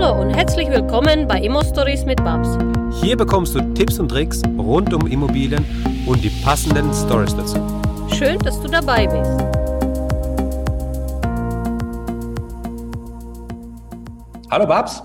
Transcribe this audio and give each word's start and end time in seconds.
Hallo 0.00 0.22
und 0.22 0.30
herzlich 0.30 0.70
willkommen 0.70 1.28
bei 1.28 1.42
Immo 1.42 1.62
Stories 1.62 2.06
mit 2.06 2.24
Babs. 2.24 2.56
Hier 3.02 3.18
bekommst 3.18 3.54
du 3.54 3.60
Tipps 3.74 3.98
und 3.98 4.08
Tricks 4.08 4.40
rund 4.56 4.94
um 4.94 5.06
Immobilien 5.06 5.62
und 6.06 6.24
die 6.24 6.30
passenden 6.42 6.90
Stories 6.94 7.36
dazu. 7.36 7.58
Schön, 8.16 8.38
dass 8.38 8.58
du 8.62 8.68
dabei 8.68 9.06
bist. 9.06 9.30
Hallo 14.50 14.66
Babs. 14.66 15.02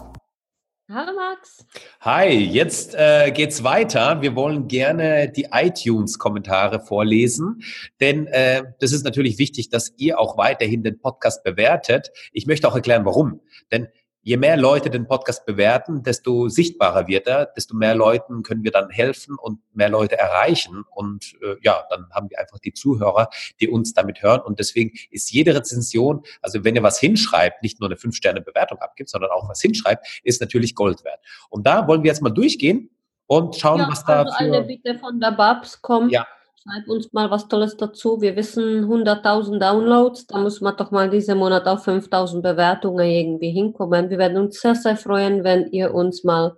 Hallo 0.89 1.11
Max. 1.13 1.65
Hi, 1.99 2.29
jetzt 2.29 2.95
äh, 2.95 3.31
geht's 3.31 3.65
weiter. 3.65 4.21
Wir 4.21 4.33
wollen 4.35 4.69
gerne 4.69 5.29
die 5.29 5.47
iTunes-Kommentare 5.51 6.79
vorlesen, 6.79 7.63
denn 7.99 8.27
äh, 8.27 8.63
das 8.79 8.93
ist 8.93 9.03
natürlich 9.03 9.39
wichtig, 9.39 9.69
dass 9.69 9.93
ihr 9.97 10.19
auch 10.19 10.37
weiterhin 10.37 10.83
den 10.83 10.99
Podcast 10.99 11.43
bewertet. 11.43 12.11
Ich 12.31 12.47
möchte 12.47 12.67
auch 12.69 12.75
erklären, 12.75 13.03
warum. 13.03 13.41
Denn 13.71 13.89
je 14.25 14.37
mehr 14.37 14.57
Leute 14.57 14.89
den 14.89 15.07
Podcast 15.07 15.45
bewerten, 15.45 16.01
desto 16.01 16.49
sichtbarer 16.49 17.07
wird 17.07 17.27
er, 17.27 17.45
desto 17.45 17.75
mehr 17.75 17.93
Leuten 17.93 18.41
können 18.41 18.63
wir 18.63 18.71
dann 18.71 18.89
helfen 18.89 19.37
und 19.37 19.59
mehr 19.71 19.87
Leute 19.87 20.17
erreichen. 20.17 20.83
Und 20.89 21.35
äh, 21.43 21.57
ja, 21.61 21.83
dann 21.91 22.09
haben 22.11 22.31
wir 22.31 22.39
einfach 22.39 22.57
die 22.57 22.73
Zuhörer, 22.73 23.29
die 23.61 23.69
uns 23.69 23.93
damit 23.93 24.23
hören. 24.23 24.41
Und 24.41 24.57
deswegen 24.57 24.97
ist 25.11 25.31
jede 25.31 25.53
Rezension, 25.53 26.23
also 26.41 26.63
wenn 26.63 26.75
ihr 26.75 26.81
was 26.81 26.99
hinschreibt, 26.99 27.61
nicht 27.61 27.79
nur 27.79 27.87
eine 27.87 27.97
Fünf-Sterne-Bewertung 27.97 28.79
abgibt, 28.79 29.11
sondern 29.11 29.29
auch 29.29 29.47
was 29.47 29.61
hinschreibt, 29.61 30.21
ist 30.23 30.41
natürlich 30.41 30.73
Gold 30.73 31.03
wert. 31.03 31.19
Und 31.51 31.67
da 31.67 31.87
wollen 31.87 32.01
wir 32.01 32.09
jetzt 32.09 32.23
mal 32.23 32.31
durchgehen 32.31 32.89
und 33.27 33.55
schauen, 33.55 33.81
ja, 33.81 33.87
was 33.87 34.03
da 34.05 34.23
also 34.23 34.35
eine 34.39 34.63
Bitte 34.63 34.97
von 34.97 35.19
der 35.19 35.31
Babs 35.33 35.79
kommt. 35.83 36.11
Ja. 36.11 36.25
Schreib 36.67 36.87
uns 36.87 37.13
mal 37.13 37.29
was 37.29 37.47
Tolles 37.47 37.77
dazu. 37.77 38.21
Wir 38.21 38.35
wissen 38.35 38.85
100.000 38.85 39.59
Downloads. 39.59 40.25
Da 40.25 40.39
muss 40.39 40.61
man 40.61 40.75
doch 40.75 40.89
mal 40.89 41.09
diesen 41.11 41.37
Monat 41.37 41.67
auf 41.67 41.87
5.000 41.87 42.41
Bewertungen 42.41 43.05
irgendwie 43.07 43.51
hinkommen. 43.51 44.09
Wir 44.09 44.17
werden 44.17 44.37
uns 44.37 44.59
sehr, 44.59 44.73
sehr 44.73 44.97
freuen, 44.97 45.43
wenn 45.43 45.67
ihr 45.71 45.93
uns 45.93 46.23
mal 46.23 46.57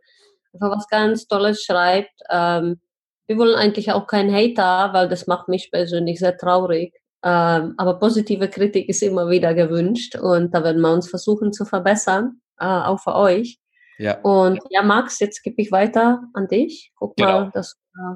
einfach 0.54 0.78
was 0.78 0.88
ganz 0.88 1.28
Tolles 1.28 1.62
schreibt. 1.62 2.22
Ähm, 2.30 2.80
wir 3.28 3.38
wollen 3.38 3.56
eigentlich 3.56 3.92
auch 3.92 4.08
keinen 4.08 4.34
Hater, 4.34 4.94
weil 4.94 5.09
das 5.09 5.28
macht 5.28 5.50
mich 5.50 5.72
persönlich 5.72 6.20
sehr 6.20 6.38
traurig. 6.38 6.94
Ähm, 7.24 7.74
aber 7.78 8.00
positive 8.00 8.48
Kritik 8.48 8.88
ist 8.88 9.03
immer 9.03 9.30
wieder 9.30 9.53
gewünscht 9.53 10.16
und 10.16 10.53
da 10.53 10.64
werden 10.64 10.81
wir 10.81 10.94
uns 10.94 11.09
versuchen 11.09 11.52
zu 11.52 11.66
verbessern, 11.66 12.40
äh, 12.59 12.66
auch 12.66 13.00
für 13.02 13.16
euch. 13.16 13.59
Ja. 13.98 14.22
Und 14.22 14.62
ja, 14.70 14.84
Max, 14.84 15.20
jetzt 15.20 15.44
gebe 15.44 15.62
ich 15.62 15.72
weiter 15.74 16.22
an 16.34 16.48
dich. 16.48 16.94
Guck 16.96 17.18
Genau. 17.18 17.42
mal, 17.42 17.52
dass 17.53 17.76
äh, 17.98 18.16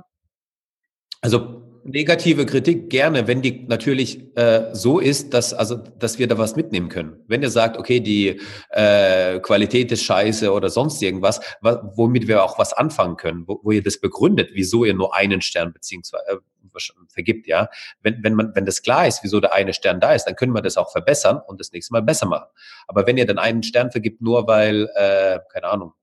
Also 1.21 1.70
negative 1.83 2.45
Kritik 2.45 2.89
gerne, 2.89 3.27
wenn 3.27 3.41
die 3.41 3.65
natürlich 3.67 4.35
äh, 4.37 4.69
so 4.73 4.99
ist, 4.99 5.33
dass 5.33 5.53
also 5.53 5.75
dass 5.75 6.19
wir 6.19 6.27
da 6.27 6.37
was 6.37 6.55
mitnehmen 6.55 6.89
können. 6.89 7.23
Wenn 7.27 7.41
ihr 7.41 7.49
sagt, 7.49 7.77
okay, 7.77 7.99
die 7.99 8.39
äh, 8.69 9.39
Qualität 9.39 9.91
ist 9.91 10.03
scheiße 10.03 10.51
oder 10.51 10.69
sonst 10.69 11.01
irgendwas, 11.01 11.39
wa- 11.61 11.91
womit 11.95 12.27
wir 12.27 12.43
auch 12.43 12.59
was 12.59 12.73
anfangen 12.73 13.17
können, 13.17 13.43
wo, 13.47 13.59
wo 13.63 13.71
ihr 13.71 13.83
das 13.83 13.99
begründet, 13.99 14.51
wieso 14.53 14.85
ihr 14.85 14.93
nur 14.93 15.15
einen 15.15 15.41
Stern 15.41 15.73
beziehungsweise 15.73 16.23
äh, 16.27 16.37
vergibt, 17.09 17.47
ja. 17.47 17.67
Wenn, 18.01 18.23
wenn 18.23 18.33
man, 18.33 18.55
wenn 18.55 18.65
das 18.65 18.81
klar 18.81 19.05
ist, 19.05 19.23
wieso 19.23 19.41
der 19.41 19.53
eine 19.53 19.73
Stern 19.73 19.99
da 19.99 20.13
ist, 20.13 20.23
dann 20.23 20.35
können 20.35 20.53
wir 20.53 20.61
das 20.61 20.77
auch 20.77 20.91
verbessern 20.91 21.41
und 21.45 21.59
das 21.59 21.71
nächste 21.73 21.91
Mal 21.91 22.01
besser 22.01 22.27
machen. 22.27 22.47
Aber 22.87 23.05
wenn 23.07 23.17
ihr 23.17 23.25
dann 23.25 23.39
einen 23.39 23.61
Stern 23.63 23.91
vergibt, 23.91 24.21
nur 24.21 24.47
weil, 24.47 24.87
äh, 24.95 25.39
keine 25.51 25.67
Ahnung, 25.67 25.93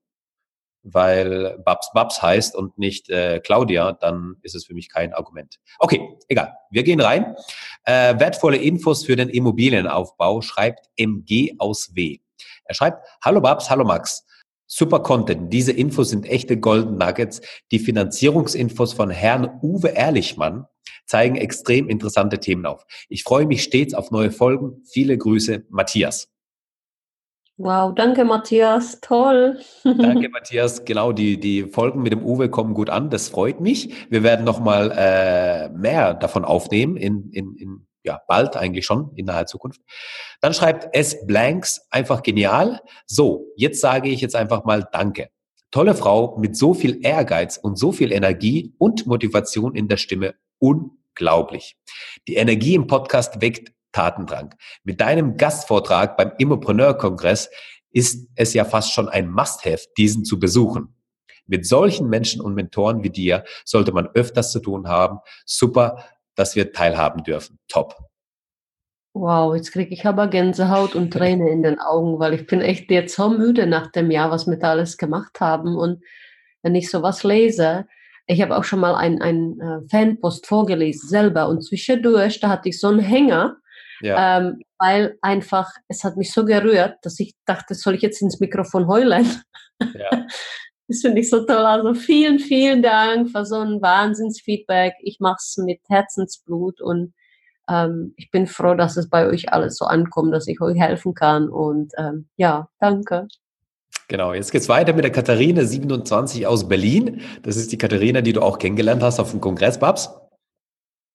weil 0.83 1.57
Babs 1.65 1.91
Babs 1.93 2.21
heißt 2.21 2.55
und 2.55 2.77
nicht 2.77 3.09
äh, 3.09 3.39
Claudia, 3.39 3.93
dann 3.93 4.35
ist 4.41 4.55
es 4.55 4.65
für 4.65 4.73
mich 4.73 4.89
kein 4.89 5.13
Argument. 5.13 5.59
Okay, 5.79 6.17
egal. 6.27 6.53
Wir 6.71 6.83
gehen 6.83 7.01
rein. 7.01 7.35
Äh, 7.83 8.19
wertvolle 8.19 8.57
Infos 8.57 9.05
für 9.05 9.15
den 9.15 9.29
Immobilienaufbau 9.29 10.41
schreibt 10.41 10.89
MG 10.97 11.55
aus 11.57 11.95
W. 11.95 12.19
Er 12.65 12.75
schreibt, 12.75 13.05
hallo 13.23 13.41
Babs, 13.41 13.69
hallo 13.69 13.83
Max. 13.83 14.25
Super 14.71 14.99
Content. 14.99 15.51
Diese 15.51 15.71
Infos 15.71 16.09
sind 16.09 16.27
echte 16.27 16.57
Golden 16.57 16.97
Nuggets. 16.97 17.41
Die 17.71 17.79
Finanzierungsinfos 17.79 18.93
von 18.93 19.09
Herrn 19.09 19.59
Uwe 19.63 19.89
Ehrlichmann 19.89 20.67
zeigen 21.07 21.35
extrem 21.35 21.89
interessante 21.89 22.39
Themen 22.39 22.67
auf. 22.67 22.85
Ich 23.09 23.23
freue 23.23 23.47
mich 23.47 23.63
stets 23.63 23.95
auf 23.95 24.11
neue 24.11 24.31
Folgen. 24.31 24.83
Viele 24.85 25.17
Grüße, 25.17 25.65
Matthias. 25.69 26.29
Wow, 27.61 27.93
danke 27.93 28.23
Matthias, 28.23 29.01
toll. 29.01 29.59
Danke, 29.83 30.29
Matthias. 30.31 30.85
Genau, 30.85 31.11
die, 31.11 31.37
die 31.37 31.63
Folgen 31.63 32.01
mit 32.01 32.13
dem 32.13 32.23
Uwe 32.23 32.49
kommen 32.49 32.73
gut 32.73 32.89
an. 32.89 33.09
Das 33.09 33.27
freut 33.27 33.59
mich. 33.59 33.93
Wir 34.09 34.23
werden 34.23 34.45
nochmal 34.45 34.93
äh, 34.95 35.67
mehr 35.77 36.13
davon 36.13 36.45
aufnehmen, 36.45 36.95
in, 36.95 37.29
in, 37.33 37.57
in, 37.57 37.85
ja, 38.01 38.21
bald 38.29 38.55
eigentlich 38.55 38.85
schon, 38.85 39.11
in 39.15 39.25
naher 39.25 39.45
Zukunft. 39.45 39.81
Dann 40.39 40.53
schreibt 40.53 40.95
S. 40.95 41.27
Blanks, 41.27 41.85
einfach 41.91 42.23
genial. 42.23 42.79
So, 43.05 43.47
jetzt 43.57 43.81
sage 43.81 44.07
ich 44.07 44.21
jetzt 44.21 44.37
einfach 44.37 44.63
mal 44.63 44.87
Danke. 44.93 45.27
Tolle 45.69 45.95
Frau 45.95 46.37
mit 46.37 46.55
so 46.55 46.73
viel 46.73 47.05
Ehrgeiz 47.05 47.57
und 47.57 47.77
so 47.77 47.91
viel 47.91 48.13
Energie 48.13 48.73
und 48.77 49.05
Motivation 49.05 49.75
in 49.75 49.89
der 49.89 49.97
Stimme. 49.97 50.35
Unglaublich. 50.59 51.75
Die 52.25 52.35
Energie 52.35 52.75
im 52.75 52.87
Podcast 52.87 53.41
weckt 53.41 53.73
Tatendrang. 53.91 54.55
Mit 54.83 55.01
deinem 55.01 55.37
Gastvortrag 55.37 56.17
beim 56.17 56.31
Immopreneur-Kongress 56.37 57.49
ist 57.91 58.29
es 58.35 58.53
ja 58.53 58.65
fast 58.65 58.93
schon 58.93 59.09
ein 59.09 59.29
Must-Have, 59.29 59.87
diesen 59.97 60.23
zu 60.23 60.39
besuchen. 60.39 60.95
Mit 61.47 61.65
solchen 61.65 62.09
Menschen 62.09 62.41
und 62.41 62.53
Mentoren 62.53 63.03
wie 63.03 63.09
dir 63.09 63.43
sollte 63.65 63.91
man 63.91 64.07
öfters 64.13 64.51
zu 64.51 64.59
tun 64.59 64.87
haben. 64.87 65.19
Super, 65.45 66.05
dass 66.35 66.55
wir 66.55 66.71
teilhaben 66.71 67.23
dürfen. 67.23 67.57
Top. 67.67 67.95
Wow, 69.13 69.55
jetzt 69.55 69.71
kriege 69.71 69.91
ich 69.93 70.05
aber 70.05 70.27
Gänsehaut 70.27 70.93
und 70.93 71.11
Tränen 71.11 71.47
in 71.47 71.63
den 71.63 71.79
Augen, 71.79 72.19
weil 72.19 72.35
ich 72.35 72.45
bin 72.45 72.61
echt 72.61 72.91
jetzt 72.91 73.15
so 73.15 73.29
müde 73.29 73.65
nach 73.65 73.91
dem 73.91 74.11
Jahr, 74.11 74.29
was 74.29 74.45
wir 74.45 74.57
da 74.57 74.69
alles 74.69 74.97
gemacht 74.97 75.39
haben. 75.39 75.75
Und 75.75 76.03
wenn 76.61 76.75
ich 76.75 76.91
sowas 76.91 77.23
lese, 77.23 77.87
ich 78.27 78.41
habe 78.43 78.55
auch 78.55 78.63
schon 78.63 78.79
mal 78.79 78.93
ein, 78.93 79.19
ein 79.21 79.59
äh, 79.59 79.81
Fanpost 79.89 80.45
vorgelesen 80.45 81.09
selber 81.09 81.49
und 81.49 81.63
zwischendurch, 81.63 82.39
da 82.39 82.49
hatte 82.49 82.69
ich 82.69 82.79
so 82.79 82.87
einen 82.87 82.99
Hänger, 82.99 83.57
Ja, 84.01 84.39
ähm, 84.39 84.61
weil 84.77 85.17
einfach, 85.21 85.71
es 85.87 86.03
hat 86.03 86.15
mich 86.17 86.31
so 86.31 86.45
gerührt, 86.45 86.97
dass 87.01 87.19
ich 87.19 87.35
dachte, 87.45 87.75
soll 87.75 87.95
ich 87.95 88.01
jetzt 88.01 88.21
ins 88.21 88.39
Mikrofon 88.39 88.87
heulen? 88.87 89.27
ja. 89.79 90.25
Das 90.91 91.01
finde 91.01 91.21
ich 91.21 91.29
so 91.29 91.45
toll. 91.45 91.57
Also 91.57 91.93
vielen, 91.93 92.39
vielen 92.39 92.81
Dank 92.81 93.29
für 93.29 93.45
so 93.45 93.59
ein 93.59 93.79
Wahnsinnsfeedback. 93.79 94.95
Ich 95.03 95.19
mache 95.19 95.37
es 95.37 95.55
mit 95.57 95.81
Herzensblut 95.87 96.81
und 96.81 97.13
ähm, 97.69 98.13
ich 98.17 98.31
bin 98.31 98.47
froh, 98.47 98.73
dass 98.73 98.97
es 98.97 99.07
bei 99.07 99.27
euch 99.27 99.53
alles 99.53 99.77
so 99.77 99.85
ankommt, 99.85 100.33
dass 100.33 100.47
ich 100.47 100.59
euch 100.59 100.79
helfen 100.79 101.13
kann. 101.13 101.47
Und 101.47 101.93
ähm, 101.97 102.27
ja, 102.37 102.69
danke. 102.79 103.27
Genau, 104.07 104.33
jetzt 104.33 104.51
geht's 104.51 104.67
weiter 104.67 104.93
mit 104.93 105.03
der 105.03 105.11
Katharina 105.11 105.63
27 105.63 106.47
aus 106.47 106.67
Berlin. 106.67 107.21
Das 107.43 107.55
ist 107.55 107.71
die 107.71 107.77
Katharina, 107.77 108.21
die 108.21 108.33
du 108.33 108.41
auch 108.41 108.57
kennengelernt 108.57 109.03
hast 109.03 109.19
auf 109.19 109.29
dem 109.29 109.39
Kongress, 109.39 109.77
Babs. 109.79 110.09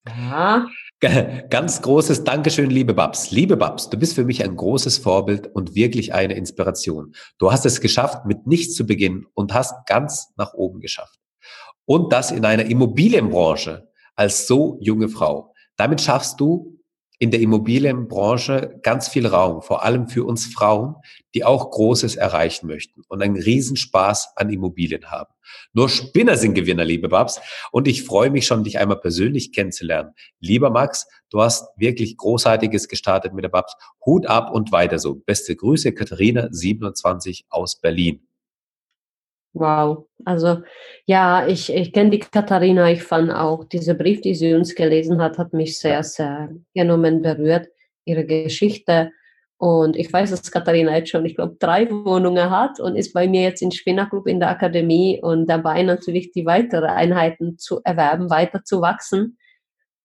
Ja, 0.07 0.67
Ganz 1.51 1.83
großes 1.83 2.25
Dankeschön, 2.25 2.71
liebe 2.71 2.95
Babs. 2.95 3.31
Liebe 3.31 3.57
Babs, 3.57 3.91
du 3.91 3.99
bist 3.99 4.15
für 4.15 4.25
mich 4.25 4.43
ein 4.43 4.57
großes 4.57 4.99
Vorbild 4.99 5.49
und 5.49 5.75
wirklich 5.75 6.15
eine 6.15 6.35
Inspiration. 6.35 7.15
Du 7.39 7.53
hast 7.53 7.67
es 7.67 7.81
geschafft, 7.81 8.25
mit 8.25 8.47
nichts 8.47 8.75
zu 8.75 8.87
beginnen 8.87 9.27
und 9.35 9.53
hast 9.53 9.87
ganz 9.87 10.33
nach 10.37 10.55
oben 10.55 10.81
geschafft. 10.81 11.19
Und 11.85 12.13
das 12.13 12.31
in 12.31 12.45
einer 12.45 12.65
Immobilienbranche 12.65 13.89
als 14.15 14.47
so 14.47 14.79
junge 14.81 15.09
Frau. 15.09 15.53
Damit 15.77 16.01
schaffst 16.01 16.41
du 16.41 16.74
in 17.19 17.31
der 17.31 17.41
Immobilienbranche 17.41 18.81
ganz 18.83 19.09
viel 19.09 19.27
Raum, 19.27 19.63
vor 19.63 19.85
allem 19.85 20.09
für 20.09 20.25
uns 20.25 20.47
Frauen, 20.47 20.97
die 21.35 21.45
auch 21.45 21.71
Großes 21.71 22.17
erreichen 22.17 22.67
möchten 22.67 23.03
und 23.09 23.23
einen 23.23 23.37
Riesenspaß 23.37 24.33
an 24.37 24.51
Immobilien 24.51 25.11
haben. 25.11 25.33
Nur 25.73 25.89
Spinner 25.89 26.37
sind 26.37 26.55
Gewinner, 26.55 26.85
liebe 26.85 27.09
Babs. 27.09 27.41
Und 27.71 27.89
ich 27.89 28.03
freue 28.03 28.31
mich 28.31 28.47
schon, 28.47 28.65
dich 28.65 28.79
einmal 28.79 29.01
persönlich 29.01 29.53
kennenzulernen. 29.53 30.13
Lieber 30.41 30.71
Max, 30.71 31.07
du 31.31 31.41
hast 31.41 31.69
wirklich 31.77 32.17
Großartiges 32.17 32.89
gestartet 32.89 33.33
mit 33.33 33.45
der 33.45 33.51
Babs. 33.51 33.75
Hut 34.05 34.27
ab 34.27 34.51
und 34.53 34.73
weiter 34.73 34.99
so. 34.99 35.15
Beste 35.15 35.57
Grüße, 35.57 35.93
Katharina, 35.93 36.49
27 36.51 37.47
aus 37.49 37.81
Berlin. 37.81 38.27
Wow. 39.55 40.07
Also 40.25 40.63
ja, 41.07 41.47
ich, 41.47 41.73
ich 41.73 41.93
kenne 41.93 42.11
die 42.11 42.19
Katharina. 42.21 42.91
Ich 42.91 43.03
fand 43.03 43.31
auch 43.31 43.65
dieser 43.65 43.95
Brief, 43.95 44.21
die 44.21 44.35
sie 44.35 44.55
uns 44.55 44.75
gelesen 44.75 45.23
hat, 45.23 45.39
hat 45.39 45.53
mich 45.53 45.79
sehr, 45.79 46.03
sehr 46.03 46.51
genommen, 46.75 47.23
berührt. 47.23 47.69
Ihre 48.05 48.27
Geschichte. 48.27 49.11
Und 49.57 49.97
ich 49.97 50.13
weiß, 50.13 50.31
dass 50.31 50.51
Katharina 50.51 50.97
jetzt 50.97 51.11
schon, 51.11 51.25
ich 51.25 51.37
glaube, 51.37 51.57
drei 51.59 51.89
Wohnungen 51.91 52.51
hat 52.51 52.81
und 52.81 52.97
ist 52.97 53.15
bei 53.15 53.27
mir 53.29 53.43
jetzt 53.43 53.63
im 53.63 53.71
Spinnerclub 53.71 54.27
in 54.27 54.41
der 54.41 54.51
Akademie 54.51 55.21
und 55.23 55.47
dabei 55.49 55.83
natürlich 55.83 56.33
die 56.33 56.45
weitere 56.45 56.87
Einheiten 56.87 57.57
zu 57.57 57.81
erwerben, 57.85 58.29
weiter 58.29 58.63
zu 58.65 58.83
wachsen. 58.83 59.39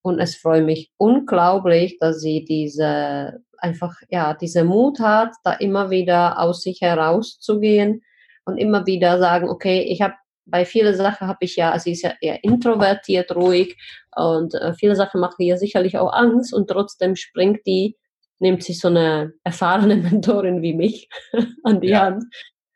Und 0.02 0.20
es 0.20 0.36
freut 0.36 0.66
mich 0.66 0.92
unglaublich, 0.98 1.98
dass 2.00 2.22
sie 2.22 2.46
diese 2.46 3.42
einfach, 3.58 3.96
ja, 4.10 4.34
diese 4.34 4.64
Mut 4.64 5.00
hat, 5.00 5.34
da 5.44 5.54
immer 5.54 5.90
wieder 5.90 6.40
aus 6.40 6.62
sich 6.62 6.80
herauszugehen 6.80 8.02
und 8.50 8.58
immer 8.58 8.86
wieder 8.86 9.20
sagen, 9.20 9.50
okay, 9.50 9.82
ich 9.82 10.02
habe 10.02 10.16
bei 10.46 10.66
vielen 10.66 10.96
Sachen 10.96 11.28
habe 11.28 11.40
ich 11.42 11.56
ja, 11.56 11.78
sie 11.80 11.92
ist 11.92 12.02
ja 12.02 12.14
eher 12.22 12.44
introvertiert, 12.44 13.36
ruhig 13.36 13.78
und 14.16 14.56
äh, 14.56 14.74
viele 14.74 14.96
Sachen 14.96 15.22
machen 15.22 15.42
ihr 15.44 15.58
sicherlich 15.58 15.98
auch 15.98 16.12
Angst 16.12 16.54
und 16.54 16.68
trotzdem 16.68 17.16
springt 17.16 17.66
die, 17.66 17.98
nimmt 18.40 18.64
sich 18.64 18.80
so 18.80 18.88
eine 18.88 19.34
erfahrene 19.44 19.96
Mentorin 19.98 20.62
wie 20.62 20.74
mich 20.74 21.10
an 21.64 21.82
die 21.82 21.90
Ja. 21.90 22.02
Hand 22.02 22.24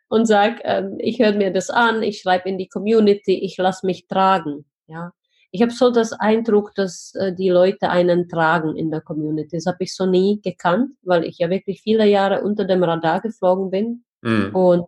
und 0.10 0.28
sage, 0.28 0.62
ähm, 0.64 0.98
ich 1.00 1.20
höre 1.20 1.34
mir 1.34 1.52
das 1.52 1.70
an, 1.70 2.04
ich 2.04 2.20
schreibe 2.22 2.48
in 2.48 2.60
die 2.60 2.68
Community, 2.68 3.40
ich 3.40 3.58
lasse 3.58 3.86
mich 3.86 4.08
tragen. 4.08 4.66
Ja. 4.86 5.12
Ich 5.50 5.62
habe 5.62 5.72
so 5.72 5.92
das 5.92 6.14
Eindruck, 6.14 6.74
dass 6.76 7.14
äh, 7.16 7.34
die 7.34 7.50
Leute 7.50 7.90
einen 7.90 8.28
tragen 8.28 8.76
in 8.76 8.92
der 8.92 9.02
Community. 9.02 9.58
Das 9.58 9.66
habe 9.66 9.78
ich 9.82 9.96
so 9.96 10.06
nie 10.06 10.40
gekannt, 10.44 10.92
weil 11.04 11.26
ich 11.26 11.40
ja 11.40 11.50
wirklich 11.50 11.82
viele 11.82 12.06
Jahre 12.06 12.42
unter 12.42 12.66
dem 12.66 12.84
Radar 12.84 13.22
geflogen 13.22 13.70
bin. 13.70 14.04
Mhm. 14.22 14.56
Und 14.56 14.86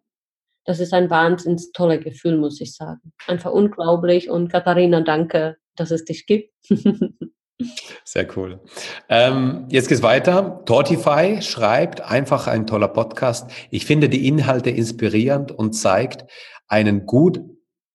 das 0.66 0.80
ist 0.80 0.94
ein 0.94 1.10
wahnsinnig 1.10 1.72
tolles 1.74 2.04
Gefühl, 2.04 2.38
muss 2.38 2.60
ich 2.60 2.76
sagen. 2.76 3.14
Einfach 3.28 3.52
unglaublich. 3.52 4.30
Und 4.30 4.52
Katharina, 4.52 5.02
danke, 5.02 5.58
dass 5.76 5.92
es 5.92 6.06
dich 6.06 6.26
gibt. 6.26 6.54
Sehr 8.04 8.28
cool. 8.36 8.60
Ähm, 9.08 9.68
jetzt 9.70 9.88
geht's 9.88 10.04
weiter. 10.04 10.64
Tortify 10.66 11.42
schreibt, 11.42 12.02
einfach 12.02 12.48
ein 12.48 12.68
toller 12.68 12.90
Podcast. 12.90 13.50
Ich 13.70 13.86
finde 13.86 14.10
die 14.10 14.28
Inhalte 14.28 14.72
inspirierend 14.72 15.52
und 15.52 15.74
zeigt 15.74 16.26
einen 16.68 17.06
gut 17.06 17.42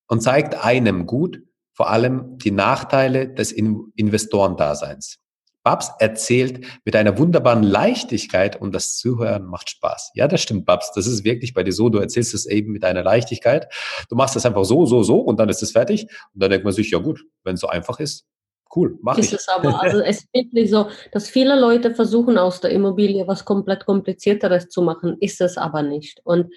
und 0.06 0.22
zeigt 0.22 0.64
einem 0.64 1.06
gut, 1.06 1.40
vor 1.74 1.90
allem 1.90 2.38
die 2.38 2.52
Nachteile 2.52 3.28
des 3.28 3.52
In 3.52 3.92
Investorendaseins. 3.96 5.18
Babs 5.62 5.90
erzählt 5.98 6.64
mit 6.84 6.96
einer 6.96 7.18
wunderbaren 7.18 7.62
Leichtigkeit 7.62 8.60
und 8.60 8.74
das 8.74 8.96
Zuhören 8.96 9.44
macht 9.44 9.70
Spaß. 9.70 10.12
Ja, 10.14 10.28
das 10.28 10.42
stimmt, 10.42 10.66
Babs. 10.66 10.92
Das 10.94 11.06
ist 11.06 11.24
wirklich 11.24 11.54
bei 11.54 11.62
dir 11.62 11.72
so. 11.72 11.88
Du 11.88 11.98
erzählst 11.98 12.34
es 12.34 12.46
eben 12.46 12.72
mit 12.72 12.84
einer 12.84 13.02
Leichtigkeit. 13.02 13.66
Du 14.08 14.16
machst 14.16 14.36
es 14.36 14.46
einfach 14.46 14.64
so, 14.64 14.86
so, 14.86 15.02
so 15.02 15.18
und 15.20 15.38
dann 15.38 15.48
ist 15.48 15.62
es 15.62 15.72
fertig. 15.72 16.06
Und 16.34 16.42
dann 16.42 16.50
denkt 16.50 16.64
man 16.64 16.72
sich, 16.72 16.90
ja 16.90 16.98
gut, 16.98 17.22
wenn 17.44 17.54
es 17.54 17.60
so 17.60 17.68
einfach 17.68 18.00
ist, 18.00 18.26
Cool, 18.74 18.98
mach 19.02 19.18
ich. 19.18 19.24
Ist 19.24 19.32
es 19.32 19.48
aber, 19.48 19.82
also 19.82 19.98
es 19.98 20.18
ist 20.18 20.28
wirklich 20.32 20.70
so, 20.70 20.88
dass 21.10 21.28
viele 21.28 21.58
Leute 21.58 21.92
versuchen 21.92 22.38
aus 22.38 22.60
der 22.60 22.70
Immobilie 22.70 23.26
was 23.26 23.44
komplett 23.44 23.84
komplizierteres 23.84 24.68
zu 24.68 24.82
machen, 24.82 25.16
ist 25.18 25.40
es 25.40 25.56
aber 25.58 25.82
nicht. 25.82 26.20
Und 26.22 26.52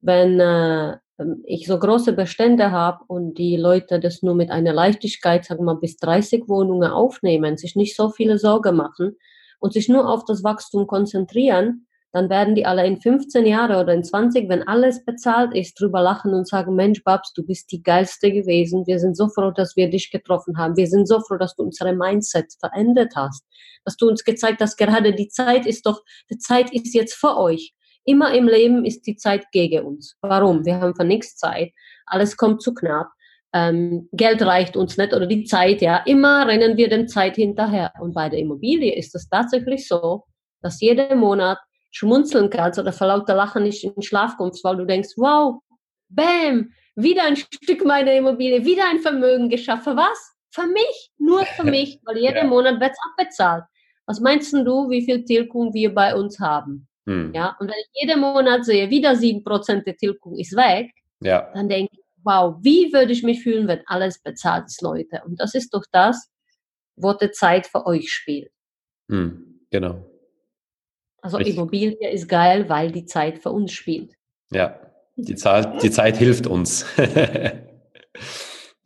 wenn 0.00 0.40
äh, 0.40 0.96
ich 1.44 1.66
so 1.66 1.78
große 1.78 2.12
Bestände 2.12 2.70
habe 2.70 3.04
und 3.08 3.38
die 3.38 3.56
Leute 3.56 3.98
das 3.98 4.22
nur 4.22 4.34
mit 4.34 4.50
einer 4.50 4.72
Leichtigkeit, 4.72 5.44
sagen 5.44 5.60
wir 5.60 5.74
mal, 5.74 5.80
bis 5.80 5.96
30 5.96 6.48
Wohnungen 6.48 6.90
aufnehmen, 6.90 7.56
sich 7.56 7.74
nicht 7.74 7.96
so 7.96 8.10
viele 8.10 8.38
Sorge 8.38 8.72
machen 8.72 9.16
und 9.58 9.72
sich 9.72 9.88
nur 9.88 10.08
auf 10.08 10.24
das 10.24 10.44
Wachstum 10.44 10.86
konzentrieren, 10.86 11.86
dann 12.12 12.30
werden 12.30 12.54
die 12.54 12.64
alle 12.64 12.86
in 12.86 13.00
15 13.00 13.44
Jahren 13.44 13.76
oder 13.76 13.92
in 13.92 14.02
20, 14.02 14.48
wenn 14.48 14.66
alles 14.66 15.04
bezahlt 15.04 15.54
ist, 15.54 15.78
drüber 15.78 16.00
lachen 16.00 16.32
und 16.32 16.48
sagen, 16.48 16.74
Mensch, 16.74 17.04
Babs, 17.04 17.32
du 17.34 17.44
bist 17.44 17.70
die 17.70 17.82
geilste 17.82 18.32
gewesen. 18.32 18.86
Wir 18.86 18.98
sind 18.98 19.14
so 19.14 19.28
froh, 19.28 19.50
dass 19.50 19.76
wir 19.76 19.90
dich 19.90 20.10
getroffen 20.10 20.56
haben. 20.56 20.76
Wir 20.76 20.86
sind 20.86 21.06
so 21.06 21.20
froh, 21.20 21.36
dass 21.36 21.54
du 21.54 21.64
unsere 21.64 21.94
Mindset 21.94 22.54
verändert 22.58 23.12
hast. 23.14 23.44
Dass 23.84 23.96
du 23.96 24.08
uns 24.08 24.24
gezeigt 24.24 24.60
hast, 24.62 24.78
gerade 24.78 25.14
die 25.14 25.28
Zeit 25.28 25.66
ist 25.66 25.84
doch, 25.84 26.02
die 26.30 26.38
Zeit 26.38 26.72
ist 26.72 26.94
jetzt 26.94 27.14
für 27.14 27.36
euch. 27.36 27.74
Immer 28.08 28.32
im 28.32 28.48
Leben 28.48 28.86
ist 28.86 29.06
die 29.06 29.16
Zeit 29.16 29.44
gegen 29.52 29.84
uns. 29.84 30.16
Warum? 30.22 30.64
Wir 30.64 30.80
haben 30.80 30.94
für 30.94 31.04
nichts 31.04 31.36
Zeit. 31.36 31.72
Alles 32.06 32.38
kommt 32.38 32.62
zu 32.62 32.72
knapp. 32.72 33.08
Ähm, 33.52 34.08
Geld 34.12 34.40
reicht 34.40 34.78
uns 34.78 34.96
nicht 34.96 35.12
oder 35.12 35.26
die 35.26 35.44
Zeit, 35.44 35.82
ja. 35.82 35.98
Immer 36.06 36.46
rennen 36.46 36.78
wir 36.78 36.88
den 36.88 37.06
Zeit 37.06 37.36
hinterher. 37.36 37.92
Und 38.00 38.14
bei 38.14 38.30
der 38.30 38.38
Immobilie 38.38 38.96
ist 38.96 39.14
es 39.14 39.28
tatsächlich 39.28 39.86
so, 39.86 40.24
dass 40.62 40.80
jeden 40.80 41.18
Monat 41.18 41.58
schmunzeln 41.90 42.48
kannst 42.48 42.78
oder 42.78 42.94
vor 42.94 43.08
lauter 43.08 43.34
Lachen 43.34 43.64
nicht 43.64 43.84
in 43.84 43.92
den 43.92 44.02
Schlaf 44.02 44.38
kommst, 44.38 44.64
weil 44.64 44.78
du 44.78 44.86
denkst, 44.86 45.10
wow, 45.16 45.60
bam, 46.08 46.70
wieder 46.94 47.24
ein 47.24 47.36
Stück 47.36 47.84
meiner 47.84 48.14
Immobilie, 48.14 48.64
wieder 48.64 48.88
ein 48.88 49.00
Vermögen 49.00 49.50
geschaffen. 49.50 49.98
Was? 49.98 50.34
Für 50.50 50.66
mich, 50.66 51.10
nur 51.18 51.44
für 51.44 51.64
mich, 51.76 52.00
weil 52.06 52.16
jeden 52.16 52.36
ja. 52.36 52.44
Monat 52.44 52.80
wird 52.80 52.92
es 52.92 52.98
abbezahlt. 53.12 53.64
Was 54.06 54.20
meinst 54.20 54.54
du, 54.54 54.88
wie 54.88 55.04
viel 55.04 55.26
Tilgung 55.26 55.74
wir 55.74 55.94
bei 55.94 56.14
uns 56.14 56.40
haben? 56.40 56.87
Hm. 57.08 57.32
Ja, 57.34 57.56
und 57.58 57.68
wenn 57.68 57.76
ich 57.78 57.88
jeden 58.02 58.20
Monat 58.20 58.66
sehe, 58.66 58.90
wieder 58.90 59.14
7% 59.14 59.86
der 59.86 59.96
Tilgung 59.96 60.36
ist 60.36 60.54
weg, 60.54 60.92
ja. 61.20 61.50
dann 61.54 61.66
denke 61.66 61.94
ich, 61.94 62.04
wow, 62.22 62.56
wie 62.60 62.92
würde 62.92 63.12
ich 63.12 63.22
mich 63.22 63.42
fühlen, 63.42 63.66
wenn 63.66 63.80
alles 63.86 64.20
bezahlt 64.22 64.66
ist, 64.66 64.82
Leute? 64.82 65.22
Und 65.24 65.40
das 65.40 65.54
ist 65.54 65.72
doch 65.72 65.84
das, 65.90 66.28
wo 66.96 67.14
die 67.14 67.30
Zeit 67.30 67.66
für 67.66 67.86
euch 67.86 68.12
spielt. 68.12 68.50
Hm. 69.08 69.62
Genau. 69.70 70.04
Also 71.22 71.38
Richtig. 71.38 71.56
Immobilie 71.56 72.10
ist 72.10 72.28
geil, 72.28 72.68
weil 72.68 72.92
die 72.92 73.06
Zeit 73.06 73.38
für 73.38 73.52
uns 73.52 73.72
spielt. 73.72 74.12
Ja, 74.52 74.78
die 75.16 75.34
Zeit, 75.34 75.82
die 75.82 75.90
Zeit 75.90 76.18
hilft 76.18 76.46
uns. 76.46 76.84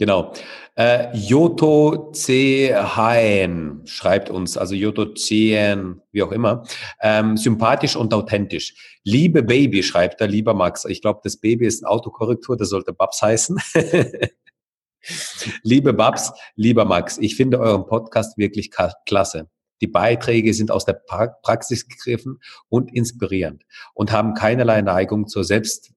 genau. 0.02 0.32
Äh, 0.74 1.16
Joto 1.16 2.10
C. 2.10 2.74
Haen 2.74 3.82
schreibt 3.84 4.30
uns, 4.30 4.56
also 4.56 4.74
Joto 4.74 5.14
Cien, 5.14 6.02
wie 6.10 6.24
auch 6.24 6.32
immer, 6.32 6.64
ähm, 7.00 7.36
sympathisch 7.36 7.94
und 7.94 8.12
authentisch. 8.12 8.74
Liebe 9.04 9.44
Baby, 9.44 9.84
schreibt 9.84 10.20
er, 10.20 10.26
lieber 10.26 10.54
Max. 10.54 10.84
Ich 10.86 11.02
glaube, 11.02 11.20
das 11.22 11.36
Baby 11.36 11.66
ist 11.66 11.84
ein 11.84 11.86
Autokorrektur, 11.86 12.56
das 12.56 12.70
sollte 12.70 12.92
Babs 12.92 13.22
heißen. 13.22 13.58
Liebe 15.62 15.92
Babs, 15.92 16.32
lieber 16.56 16.84
Max, 16.84 17.16
ich 17.18 17.36
finde 17.36 17.60
euren 17.60 17.86
Podcast 17.86 18.36
wirklich 18.36 18.72
klasse. 19.06 19.48
Die 19.80 19.86
Beiträge 19.86 20.52
sind 20.52 20.72
aus 20.72 20.84
der 20.84 21.00
Praxis 21.42 21.86
gegriffen 21.86 22.40
und 22.68 22.92
inspirierend 22.92 23.62
und 23.94 24.10
haben 24.10 24.34
keinerlei 24.34 24.82
Neigung 24.82 25.28
zur 25.28 25.44
Selbst, 25.44 25.92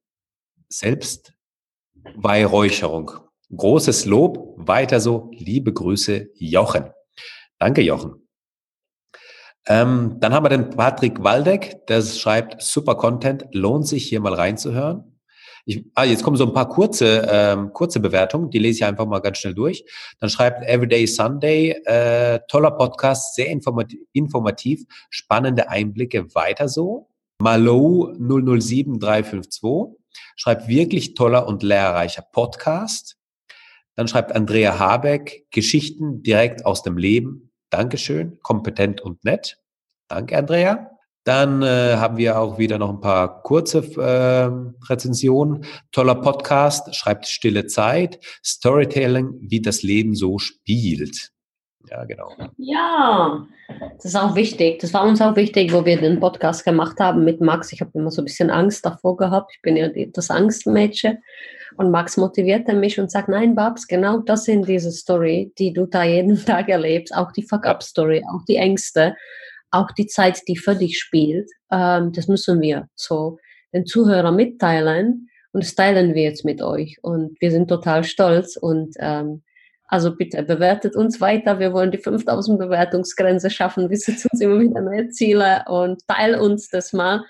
Selbstweihräucherung. 0.69 3.25
Großes 3.56 4.06
Lob, 4.06 4.53
weiter 4.57 5.00
so. 5.00 5.31
Liebe 5.33 5.74
Grüße, 5.74 6.30
Jochen. 6.36 6.92
Danke, 7.59 7.81
Jochen. 7.81 8.25
Ähm, 9.68 10.18
dann 10.19 10.33
haben 10.33 10.45
wir 10.45 10.50
den 10.50 10.69
Patrick 10.69 11.24
Waldeck, 11.24 11.88
der 11.88 12.01
schreibt, 12.01 12.62
super 12.62 12.95
Content, 12.95 13.45
lohnt 13.51 13.88
sich 13.88 14.07
hier 14.07 14.19
mal 14.19 14.33
reinzuhören. 14.33 15.19
Ich, 15.68 15.83
ah, 15.95 16.03
jetzt 16.03 16.21
kommen 16.21 16.38
so 16.38 16.45
ein 16.45 16.53
paar 16.53 16.69
kurze, 16.69 17.27
ähm, 17.27 17.74
kurze 17.74 18.00
Bewertungen, 18.00 18.51
die 18.51 18.59
lese 18.59 18.77
ich 18.77 18.86
einfach 18.86 19.07
mal 19.07 19.19
ganz 19.19 19.39
schnell 19.39 19.56
durch. 19.56 19.83
Dann 20.19 20.30
schreibt 20.30 20.63
Everyday 20.63 21.07
Sunday, 21.07 21.71
äh, 21.86 22.39
toller 22.48 22.71
Podcast, 22.71 23.33
sehr 23.33 23.48
informativ, 23.48 24.00
informativ, 24.13 24.83
spannende 25.09 25.69
Einblicke, 25.69 26.36
weiter 26.36 26.69
so. 26.69 27.09
Malou 27.41 28.13
007352 28.19 29.98
schreibt 30.36 30.68
wirklich 30.68 31.15
toller 31.15 31.48
und 31.48 31.63
lehrreicher 31.63 32.24
Podcast. 32.31 33.18
Dann 33.95 34.07
schreibt 34.07 34.36
Andrea 34.36 34.77
Habeck, 34.77 35.45
Geschichten 35.51 36.21
direkt 36.21 36.65
aus 36.65 36.83
dem 36.83 36.97
Leben. 36.97 37.51
Dankeschön, 37.69 38.39
kompetent 38.42 39.01
und 39.01 39.24
nett. 39.24 39.57
Danke, 40.07 40.38
Andrea. 40.38 40.92
Dann 41.24 41.63
äh, 41.63 41.95
haben 41.95 42.18
wir 42.18 42.39
auch 42.39 42.59
wieder 42.59 42.77
noch 42.77 42.89
ein 42.89 43.00
paar 43.00 43.42
kurze 43.42 43.80
äh, 43.80 44.86
Rezensionen. 44.88 45.65
Toller 45.91 46.15
Podcast, 46.15 46.96
schreibt 46.96 47.25
Stille 47.25 47.65
Zeit, 47.65 48.19
Storytelling, 48.46 49.39
wie 49.41 49.60
das 49.60 49.81
Leben 49.81 50.13
so 50.13 50.38
spielt. 50.38 51.31
Ja, 51.89 52.05
genau. 52.05 52.31
Ja, 52.58 53.48
das 53.96 54.05
ist 54.05 54.15
auch 54.15 54.36
wichtig. 54.36 54.79
Das 54.79 54.93
war 54.93 55.03
uns 55.03 55.22
auch 55.22 55.36
wichtig, 55.36 55.74
wo 55.74 55.86
wir 55.86 56.00
den 56.00 56.19
Podcast 56.19 56.63
gemacht 56.63 57.00
haben 57.00 57.24
mit 57.24 57.41
Max. 57.41 57.72
Ich 57.72 57.81
habe 57.81 57.91
immer 57.96 58.12
so 58.12 58.22
ein 58.22 58.25
bisschen 58.25 58.51
Angst 58.51 58.86
davor 58.86 59.17
gehabt. 59.17 59.51
Ich 59.55 59.62
bin 59.62 59.75
ja 59.75 59.89
das 60.13 60.29
Angstmädchen. 60.29 61.24
Und 61.77 61.91
Max 61.91 62.17
motivierte 62.17 62.74
mich 62.74 63.00
und 63.00 63.12
sagt, 63.12 63.29
nein, 63.29 63.55
Babs, 63.55 63.88
genau 63.88 64.20
das 64.20 64.46
sind 64.46 64.67
diese 64.67 64.91
Story, 64.91 65.51
die 65.58 65.74
du 65.74 65.86
da 65.86 66.03
jeden 66.03 66.38
Tag 66.46 66.70
erlebst. 66.70 67.13
Auch 67.15 67.32
die 67.32 67.44
Fuck-Up-Story, 67.44 68.24
auch 68.32 68.44
die 68.48 68.58
Ängste 68.58 69.15
auch 69.75 69.91
die 69.91 70.08
Zeit, 70.08 70.48
die 70.48 70.58
für 70.58 70.75
dich 70.75 71.00
spielt, 71.00 71.50
ähm, 71.72 72.12
das 72.13 72.27
müssen 72.27 72.62
wir 72.62 72.88
so 72.96 73.38
den 73.74 73.86
Zuhörern 73.86 74.36
mitteilen 74.36 75.29
und 75.51 75.63
das 75.63 75.75
teilen 75.75 76.13
wir 76.13 76.24
jetzt 76.24 76.46
mit 76.46 76.62
euch 76.62 76.98
und 77.01 77.39
wir 77.41 77.51
sind 77.51 77.67
total 77.67 78.03
stolz 78.03 78.55
und 78.55 78.96
ähm, 79.00 79.44
also 79.88 80.15
bitte 80.15 80.41
bewertet 80.41 80.96
uns 80.96 81.22
weiter. 81.22 81.60
Wir 81.60 81.72
wollen 81.72 81.91
die 81.91 82.00
5000 82.00 82.58
Bewertungsgrenze 82.58 83.51
schaffen. 83.51 83.89
Wir 83.89 83.98
setzen 83.98 84.29
uns 84.32 84.41
immer 84.41 84.60
wieder 84.60 84.82
neue 84.82 85.10
Ziele 85.10 85.63
und 85.67 86.01
teil 86.08 86.36
uns 86.36 86.70
das 86.70 86.91
mal. 86.91 87.24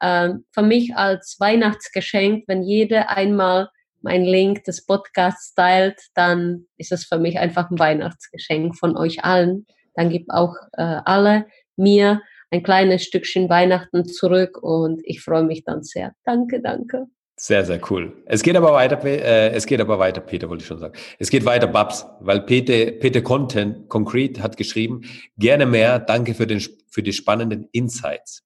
Ähm, 0.00 0.44
für 0.52 0.62
mich 0.62 0.94
als 0.96 1.36
Weihnachtsgeschenk, 1.38 2.44
wenn 2.46 2.62
jeder 2.62 3.10
einmal 3.10 3.68
mein 4.02 4.24
Link 4.24 4.64
des 4.64 4.84
Podcasts 4.84 5.54
teilt, 5.54 6.00
dann 6.14 6.66
ist 6.76 6.92
es 6.92 7.04
für 7.04 7.18
mich 7.18 7.38
einfach 7.38 7.70
ein 7.70 7.78
Weihnachtsgeschenk 7.78 8.76
von 8.76 8.96
euch 8.96 9.24
allen. 9.24 9.66
Dann 9.94 10.10
gibt 10.10 10.30
auch 10.30 10.54
äh, 10.72 11.00
alle 11.04 11.46
mir 11.76 12.22
ein 12.50 12.62
kleines 12.62 13.04
Stückchen 13.04 13.48
Weihnachten 13.48 14.06
zurück 14.06 14.58
und 14.62 15.00
ich 15.04 15.20
freue 15.20 15.44
mich 15.44 15.64
dann 15.64 15.82
sehr. 15.82 16.12
Danke, 16.24 16.60
danke. 16.62 17.06
Sehr, 17.40 17.64
sehr 17.64 17.80
cool. 17.88 18.16
Es 18.26 18.42
geht 18.42 18.56
aber 18.56 18.72
weiter, 18.72 19.04
äh, 19.04 19.50
es 19.50 19.64
geht 19.66 19.80
aber 19.80 20.00
weiter, 20.00 20.20
Peter, 20.20 20.48
wollte 20.48 20.62
ich 20.62 20.66
schon 20.66 20.80
sagen. 20.80 20.94
Es 21.20 21.30
geht 21.30 21.44
weiter, 21.44 21.68
Babs, 21.68 22.04
weil 22.18 22.40
Peter, 22.40 22.90
Peter 22.98 23.22
Content, 23.22 23.88
Concrete 23.88 24.42
hat 24.42 24.56
geschrieben, 24.56 25.02
gerne 25.36 25.64
mehr, 25.64 26.00
danke 26.00 26.34
für, 26.34 26.48
den, 26.48 26.60
für 26.90 27.02
die 27.02 27.12
spannenden 27.12 27.68
Insights. 27.70 28.42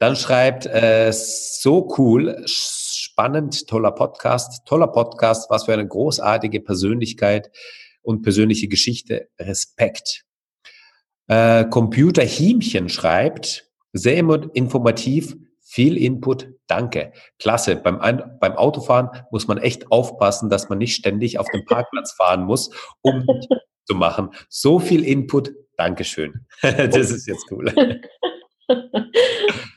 Dann 0.00 0.16
schreibt, 0.16 0.66
äh, 0.66 1.12
so 1.12 1.94
cool, 1.98 2.42
spannend, 3.20 3.68
toller 3.68 3.90
Podcast, 3.92 4.64
toller 4.64 4.86
Podcast, 4.86 5.50
was 5.50 5.64
für 5.64 5.74
eine 5.74 5.86
großartige 5.86 6.58
Persönlichkeit 6.62 7.50
und 8.00 8.22
persönliche 8.22 8.66
Geschichte, 8.66 9.28
Respekt. 9.38 10.24
Äh, 11.26 11.66
Computerhiemchen 11.66 12.88
schreibt, 12.88 13.66
sehr 13.92 14.16
informativ, 14.54 15.36
Viel 15.62 15.98
Input, 15.98 16.48
danke. 16.66 17.12
Klasse. 17.38 17.76
Beim, 17.76 18.00
Ein 18.00 18.38
beim 18.40 18.54
Autofahren 18.54 19.10
muss 19.30 19.46
man 19.46 19.58
echt 19.58 19.92
aufpassen, 19.92 20.48
dass 20.48 20.70
man 20.70 20.78
nicht 20.78 20.96
ständig 20.96 21.38
auf 21.38 21.46
dem 21.52 21.66
Parkplatz 21.66 22.12
fahren 22.12 22.44
muss, 22.44 22.70
um 23.02 23.26
zu 23.84 23.94
machen. 23.94 24.30
So 24.48 24.78
viel 24.78 25.04
Input, 25.04 25.52
Dankeschön. 25.76 26.46
das 26.62 27.10
ist 27.10 27.26
jetzt 27.26 27.44
cool. 27.50 27.72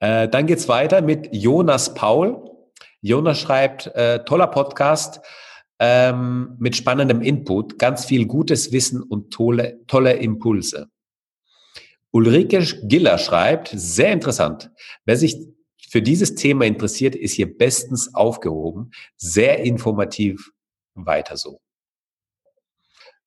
äh, 0.00 0.28
dann 0.28 0.46
geht's 0.46 0.68
weiter 0.68 1.02
mit 1.02 1.28
Jonas 1.32 1.94
Paul. 1.94 2.50
Jonas 3.00 3.38
schreibt, 3.38 3.86
äh, 3.94 4.24
toller 4.24 4.48
Podcast 4.48 5.20
ähm, 5.78 6.56
mit 6.58 6.76
spannendem 6.76 7.22
Input, 7.22 7.78
ganz 7.78 8.04
viel 8.04 8.26
gutes 8.26 8.72
Wissen 8.72 9.02
und 9.02 9.32
tolle, 9.32 9.80
tolle 9.86 10.14
Impulse. 10.14 10.88
Ulrike 12.12 12.62
Giller 12.82 13.18
schreibt, 13.18 13.70
sehr 13.72 14.12
interessant. 14.12 14.70
Wer 15.04 15.16
sich 15.16 15.36
für 15.88 16.02
dieses 16.02 16.34
Thema 16.34 16.66
interessiert, 16.66 17.14
ist 17.14 17.34
hier 17.34 17.56
bestens 17.56 18.14
aufgehoben. 18.14 18.90
Sehr 19.16 19.60
informativ. 19.60 20.50
Weiter 20.94 21.36
so. 21.36 21.60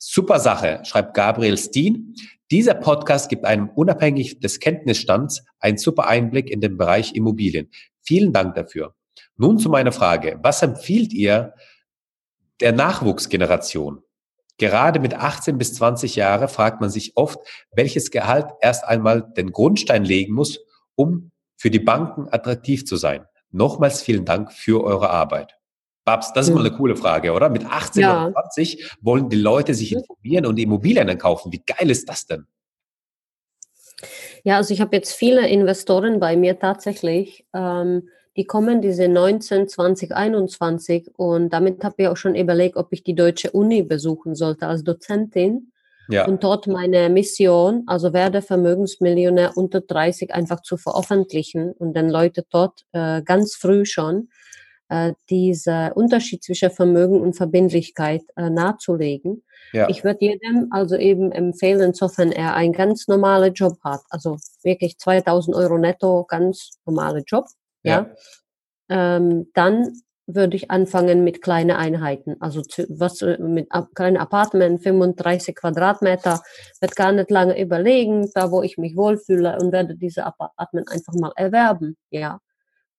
Super 0.05 0.41
Sache, 0.41 0.81
schreibt 0.83 1.13
Gabriel 1.13 1.57
Steen. 1.57 2.13
Dieser 2.51 2.73
Podcast 2.73 3.29
gibt 3.29 3.45
einem 3.45 3.69
unabhängig 3.69 4.41
des 4.41 4.59
Kenntnisstands 4.59 5.45
einen 5.61 5.77
super 5.77 6.07
Einblick 6.07 6.49
in 6.49 6.59
den 6.59 6.75
Bereich 6.77 7.15
Immobilien. 7.15 7.69
Vielen 8.01 8.33
Dank 8.33 8.53
dafür. 8.55 8.95
Nun 9.37 9.59
zu 9.59 9.69
meiner 9.69 9.93
Frage. 9.93 10.37
Was 10.43 10.61
empfiehlt 10.61 11.13
ihr 11.13 11.53
der 12.59 12.73
Nachwuchsgeneration? 12.73 14.03
Gerade 14.57 14.99
mit 14.99 15.13
18 15.13 15.57
bis 15.57 15.73
20 15.75 16.17
Jahre 16.17 16.49
fragt 16.49 16.81
man 16.81 16.89
sich 16.89 17.15
oft, 17.15 17.39
welches 17.71 18.11
Gehalt 18.11 18.47
erst 18.59 18.83
einmal 18.83 19.31
den 19.37 19.53
Grundstein 19.53 20.03
legen 20.03 20.33
muss, 20.33 20.59
um 20.95 21.31
für 21.55 21.71
die 21.71 21.79
Banken 21.79 22.27
attraktiv 22.29 22.85
zu 22.85 22.97
sein. 22.97 23.25
Nochmals 23.51 24.01
vielen 24.01 24.25
Dank 24.25 24.51
für 24.51 24.83
eure 24.83 25.09
Arbeit. 25.11 25.55
Babs, 26.05 26.33
das 26.33 26.47
ist 26.47 26.53
mal 26.53 26.65
eine 26.65 26.75
coole 26.75 26.95
Frage, 26.95 27.31
oder? 27.31 27.49
Mit 27.49 27.65
18 27.65 28.01
ja. 28.01 28.27
oder 28.27 28.33
20 28.33 28.91
wollen 29.01 29.29
die 29.29 29.37
Leute 29.37 29.73
sich 29.73 29.93
informieren 29.93 30.45
und 30.45 30.59
Immobilien 30.59 31.17
kaufen. 31.17 31.51
Wie 31.51 31.63
geil 31.65 31.89
ist 31.89 32.09
das 32.09 32.25
denn? 32.25 32.45
Ja, 34.43 34.57
also 34.57 34.73
ich 34.73 34.81
habe 34.81 34.95
jetzt 34.95 35.13
viele 35.13 35.47
Investoren 35.47 36.19
bei 36.19 36.35
mir 36.35 36.59
tatsächlich. 36.59 37.45
Ähm, 37.53 38.09
die 38.35 38.45
kommen 38.45 38.81
diese 38.81 39.07
19, 39.07 39.67
20, 39.67 40.11
21 40.11 41.11
und 41.15 41.51
damit 41.51 41.83
habe 41.83 41.95
ich 41.99 42.07
auch 42.07 42.17
schon 42.17 42.35
überlegt, 42.35 42.75
ob 42.75 42.91
ich 42.91 43.03
die 43.03 43.15
deutsche 43.15 43.51
Uni 43.51 43.83
besuchen 43.83 44.35
sollte 44.35 44.67
als 44.67 44.83
Dozentin. 44.83 45.71
Ja. 46.09 46.27
Und 46.27 46.43
dort 46.43 46.67
meine 46.67 47.09
Mission, 47.09 47.83
also 47.87 48.11
werde 48.11 48.41
Vermögensmillionär 48.41 49.55
unter 49.55 49.79
30 49.79 50.33
einfach 50.33 50.61
zu 50.61 50.75
veröffentlichen 50.75 51.71
und 51.71 51.95
den 51.95 52.09
Leute 52.09 52.43
dort 52.49 52.81
äh, 52.91 53.21
ganz 53.21 53.55
früh 53.55 53.85
schon 53.85 54.27
dieser 55.29 55.95
Unterschied 55.95 56.43
zwischen 56.43 56.71
Vermögen 56.71 57.21
und 57.21 57.35
Verbindlichkeit 57.35 58.23
äh, 58.35 58.49
nahezulegen. 58.49 59.43
Ja. 59.71 59.89
Ich 59.89 60.03
würde 60.03 60.19
jedem 60.21 60.67
also 60.71 60.95
eben 60.95 61.31
empfehlen, 61.31 61.81
insofern 61.81 62.31
er 62.31 62.55
einen 62.55 62.73
ganz 62.73 63.07
normalen 63.07 63.53
Job 63.53 63.77
hat, 63.83 64.01
also 64.09 64.37
wirklich 64.61 64.97
2000 64.97 65.55
Euro 65.55 65.77
netto, 65.77 66.25
ganz 66.25 66.71
normaler 66.85 67.23
Job, 67.25 67.45
ja, 67.83 68.07
ja. 68.89 69.17
Ähm, 69.17 69.49
dann 69.53 69.93
würde 70.25 70.55
ich 70.55 70.71
anfangen 70.71 71.23
mit 71.23 71.41
kleinen 71.41 71.75
Einheiten. 71.75 72.35
Also 72.39 72.61
zu, 72.61 72.85
was 72.89 73.21
äh, 73.21 73.37
mit 73.39 73.69
kleinen 73.93 74.17
Apartment, 74.17 74.81
35 74.81 75.55
Quadratmeter, 75.55 76.41
wird 76.79 76.95
gar 76.95 77.11
nicht 77.11 77.29
lange 77.29 77.59
überlegen, 77.59 78.29
da 78.33 78.51
wo 78.51 78.61
ich 78.61 78.77
mich 78.77 78.95
wohlfühle 78.95 79.57
und 79.59 79.71
werde 79.71 79.95
diese 79.95 80.25
Apartment 80.25 80.89
einfach 80.89 81.13
mal 81.13 81.31
erwerben. 81.35 81.97
Ja, 82.09 82.39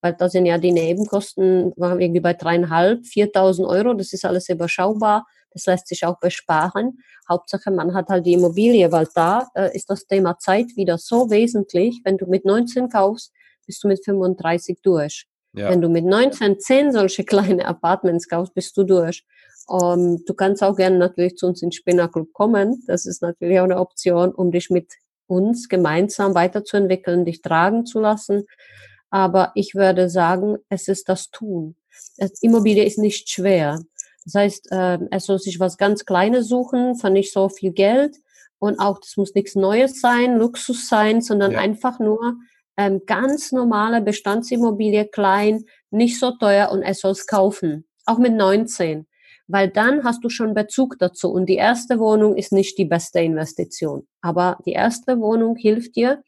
weil 0.05 0.13
da 0.13 0.29
sind 0.29 0.45
ja 0.45 0.59
die 0.59 0.71
Nebenkosten 0.71 1.73
waren 1.77 1.99
irgendwie 1.99 2.21
bei 2.21 2.35
dreieinhalb, 2.35 3.07
viertausend 3.07 3.67
Euro. 3.67 3.95
Das 3.95 4.13
ist 4.13 4.27
alles 4.27 4.51
überschaubar. 4.51 5.27
Das 5.51 5.65
lässt 5.65 5.89
sich 5.89 6.05
auch 6.05 6.21
besparen. 6.21 6.99
Hauptsache, 7.27 7.71
man 7.71 7.95
hat 7.95 8.11
halt 8.11 8.27
die 8.27 8.35
Immobilie, 8.35 8.93
weil 8.93 9.09
da 9.15 9.49
äh, 9.55 9.75
ist 9.75 9.89
das 9.89 10.07
Thema 10.07 10.39
Zeit 10.39 10.67
wieder 10.77 10.99
so 10.99 11.31
wesentlich. 11.31 12.03
Wenn 12.05 12.19
du 12.19 12.27
mit 12.27 12.45
19 12.45 12.91
kaufst, 12.91 13.33
bist 13.65 13.83
du 13.83 13.89
mit 13.89 14.05
35 14.05 14.81
durch. 14.83 15.25
Ja. 15.55 15.71
Wenn 15.71 15.81
du 15.81 15.89
mit 15.89 16.05
19 16.05 16.61
10 16.61 16.93
solche 16.93 17.25
kleine 17.25 17.65
Apartments 17.65 18.29
kaufst, 18.29 18.53
bist 18.53 18.77
du 18.77 18.85
durch. 18.85 19.25
Um, 19.67 19.81
ähm, 19.81 20.25
du 20.27 20.35
kannst 20.35 20.63
auch 20.63 20.77
gerne 20.77 20.99
natürlich 20.99 21.39
zu 21.39 21.47
uns 21.47 21.63
in 21.63 21.73
Spinner 21.73 22.09
Club 22.09 22.31
kommen. 22.35 22.85
Das 22.87 23.07
ist 23.07 23.23
natürlich 23.23 23.59
auch 23.59 23.65
eine 23.65 23.81
Option, 23.81 24.35
um 24.35 24.53
dich 24.53 24.69
mit 24.69 24.93
uns 25.29 25.71
gemeinsam 25.71 26.35
weiterzuentwickeln, 26.35 27.25
dich 27.25 27.41
tragen 27.41 27.87
zu 27.87 28.01
lassen. 28.01 28.45
Aber 29.15 29.53
ich 29.55 29.77
würde 29.77 30.11
sagen, 30.11 30.57
es 30.69 30.89
ist 30.89 31.09
das 31.09 31.31
Tun. 31.31 31.77
Immobilie 32.41 32.83
ist 32.83 32.99
nicht 32.99 33.31
schwer. 33.31 33.81
Das 34.25 34.35
heißt, 34.35 34.73
äh, 34.73 34.99
es 35.13 35.27
soll 35.27 35.39
sich 35.39 35.61
was 35.61 35.77
ganz 35.77 36.05
Kleines 36.05 36.49
suchen, 36.49 36.97
von 36.97 37.13
nicht 37.13 37.33
so 37.33 37.49
viel 37.49 37.71
Geld. 37.71 38.17
Und 38.59 38.81
auch, 38.81 38.99
das 38.99 39.17
muss 39.17 39.33
nichts 39.37 39.55
Neues 39.55 40.01
sein, 40.01 40.37
Luxus 40.37 40.89
sein, 40.89 41.23
sondern 41.23 41.53
ja. 41.53 41.61
einfach 41.61 42.01
nur 42.01 42.35
ähm, 42.77 43.03
ganz 43.07 43.53
normale 43.53 44.01
Bestandsimmobilie, 44.01 45.07
klein, 45.07 45.63
nicht 45.93 46.19
so 46.19 46.33
teuer 46.33 46.73
und 46.73 46.83
es 46.83 46.99
soll's 46.99 47.29
kaufen. 47.29 47.87
Auch 48.07 48.19
mit 48.19 48.33
19. 48.33 49.07
Weil 49.47 49.69
dann 49.69 50.05
hast 50.05 50.25
du 50.25 50.29
schon 50.31 50.55
Bezug 50.55 50.99
dazu. 50.99 51.31
Und 51.31 51.47
die 51.47 51.57
erste 51.57 51.99
Wohnung 51.99 52.37
ist 52.37 52.53
nicht 52.53 52.79
die 52.79 52.87
beste 52.87 53.21
Investition. 53.21 54.07
Aber 54.21 54.59
die 54.65 54.73
erste 54.73 55.21
Wohnung 55.21 55.57
hilft 55.57 55.97
dir 55.97 56.23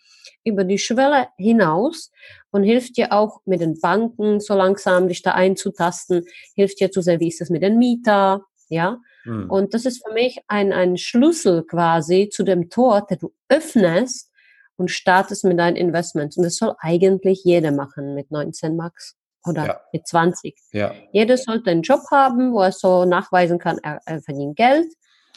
über 0.44 0.64
die 0.64 0.78
Schwelle 0.78 1.28
hinaus 1.38 2.10
und 2.50 2.62
hilft 2.62 2.96
dir 2.96 3.12
auch 3.12 3.40
mit 3.46 3.60
den 3.60 3.80
Banken 3.80 4.40
so 4.40 4.54
langsam 4.54 5.08
dich 5.08 5.22
da 5.22 5.32
einzutasten, 5.32 6.24
hilft 6.54 6.80
dir 6.80 6.90
zu 6.90 7.00
sehen, 7.00 7.20
wie 7.20 7.28
ist 7.28 7.40
das 7.40 7.50
mit 7.50 7.62
den 7.62 7.78
Mieter, 7.78 8.42
ja. 8.68 8.98
Hm. 9.24 9.50
Und 9.50 9.74
das 9.74 9.86
ist 9.86 10.06
für 10.06 10.12
mich 10.12 10.38
ein, 10.46 10.72
ein 10.72 10.96
Schlüssel 10.96 11.64
quasi 11.64 12.28
zu 12.28 12.44
dem 12.44 12.70
Tor, 12.70 13.06
der 13.08 13.16
du 13.16 13.32
öffnest, 13.48 14.30
und 14.76 14.90
startest 14.90 15.44
mit 15.44 15.58
deinen 15.58 15.76
Investments. 15.76 16.36
Und 16.36 16.44
das 16.44 16.56
soll 16.56 16.74
eigentlich 16.78 17.42
jeder 17.44 17.72
machen 17.72 18.14
mit 18.14 18.30
19 18.30 18.76
Max 18.76 19.16
oder 19.46 19.66
ja. 19.66 19.80
mit 19.92 20.06
20. 20.06 20.56
Ja. 20.72 20.92
Jeder 21.12 21.36
sollte 21.36 21.70
einen 21.70 21.82
Job 21.82 22.00
haben, 22.10 22.52
wo 22.52 22.60
er 22.60 22.72
so 22.72 23.04
nachweisen 23.04 23.58
kann, 23.58 23.78
er, 23.82 24.00
er 24.06 24.20
verdient 24.20 24.56
Geld. 24.56 24.86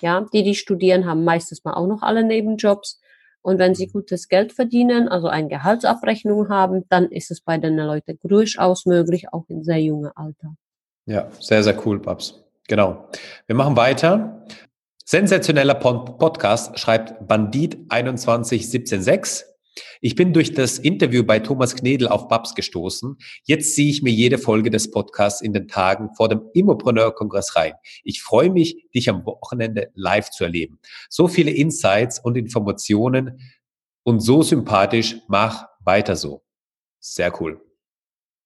Ja, 0.01 0.25
die, 0.33 0.43
die 0.43 0.55
studieren, 0.55 1.05
haben 1.05 1.23
meistens 1.23 1.63
mal 1.63 1.73
auch 1.73 1.87
noch 1.87 2.01
alle 2.01 2.23
Nebenjobs. 2.23 2.99
Und 3.41 3.57
wenn 3.59 3.75
sie 3.75 3.87
mhm. 3.87 3.91
gutes 3.91 4.27
Geld 4.27 4.53
verdienen, 4.53 5.07
also 5.07 5.27
eine 5.27 5.47
Gehaltsabrechnung 5.47 6.49
haben, 6.49 6.85
dann 6.89 7.09
ist 7.09 7.31
es 7.31 7.41
bei 7.41 7.57
den 7.57 7.77
Leuten 7.77 8.19
durchaus 8.23 8.85
möglich, 8.85 9.31
auch 9.31 9.45
in 9.47 9.63
sehr 9.63 9.81
jungen 9.81 10.11
Alter. 10.15 10.55
Ja, 11.05 11.29
sehr, 11.39 11.63
sehr 11.63 11.85
cool, 11.85 11.99
Babs. 11.99 12.43
Genau. 12.67 13.09
Wir 13.47 13.55
machen 13.55 13.75
weiter. 13.75 14.45
Sensationeller 15.03 15.73
Podcast 15.73 16.77
schreibt 16.77 17.27
Bandit 17.27 17.79
21176. 17.89 19.48
Ich 20.01 20.15
bin 20.15 20.33
durch 20.33 20.53
das 20.53 20.79
Interview 20.79 21.23
bei 21.23 21.39
Thomas 21.39 21.75
Knedel 21.75 22.07
auf 22.07 22.27
Babs 22.27 22.55
gestoßen. 22.55 23.17
Jetzt 23.43 23.75
ziehe 23.75 23.89
ich 23.89 24.01
mir 24.01 24.11
jede 24.11 24.37
Folge 24.37 24.69
des 24.69 24.91
Podcasts 24.91 25.41
in 25.41 25.53
den 25.53 25.67
Tagen 25.67 26.09
vor 26.15 26.29
dem 26.29 26.41
Immopreneur-Kongress 26.53 27.55
rein. 27.55 27.73
Ich 28.03 28.21
freue 28.21 28.49
mich, 28.49 28.89
dich 28.93 29.09
am 29.09 29.25
Wochenende 29.25 29.91
live 29.95 30.29
zu 30.29 30.43
erleben. 30.43 30.79
So 31.09 31.27
viele 31.27 31.51
Insights 31.51 32.19
und 32.19 32.37
Informationen 32.37 33.39
und 34.03 34.19
so 34.19 34.41
sympathisch. 34.41 35.17
Mach 35.27 35.67
weiter 35.83 36.15
so. 36.15 36.43
Sehr 36.99 37.33
cool. 37.41 37.61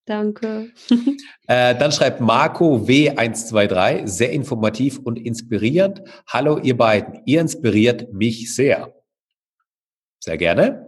Danke. 0.06 0.72
äh, 1.48 1.76
dann 1.76 1.92
schreibt 1.92 2.20
Marco 2.20 2.76
W123, 2.76 4.06
sehr 4.06 4.32
informativ 4.32 5.00
und 5.00 5.18
inspirierend. 5.18 6.02
Hallo 6.28 6.58
ihr 6.58 6.76
beiden, 6.76 7.22
ihr 7.26 7.40
inspiriert 7.40 8.12
mich 8.12 8.54
sehr. 8.54 8.94
Sehr 10.20 10.38
gerne. 10.38 10.88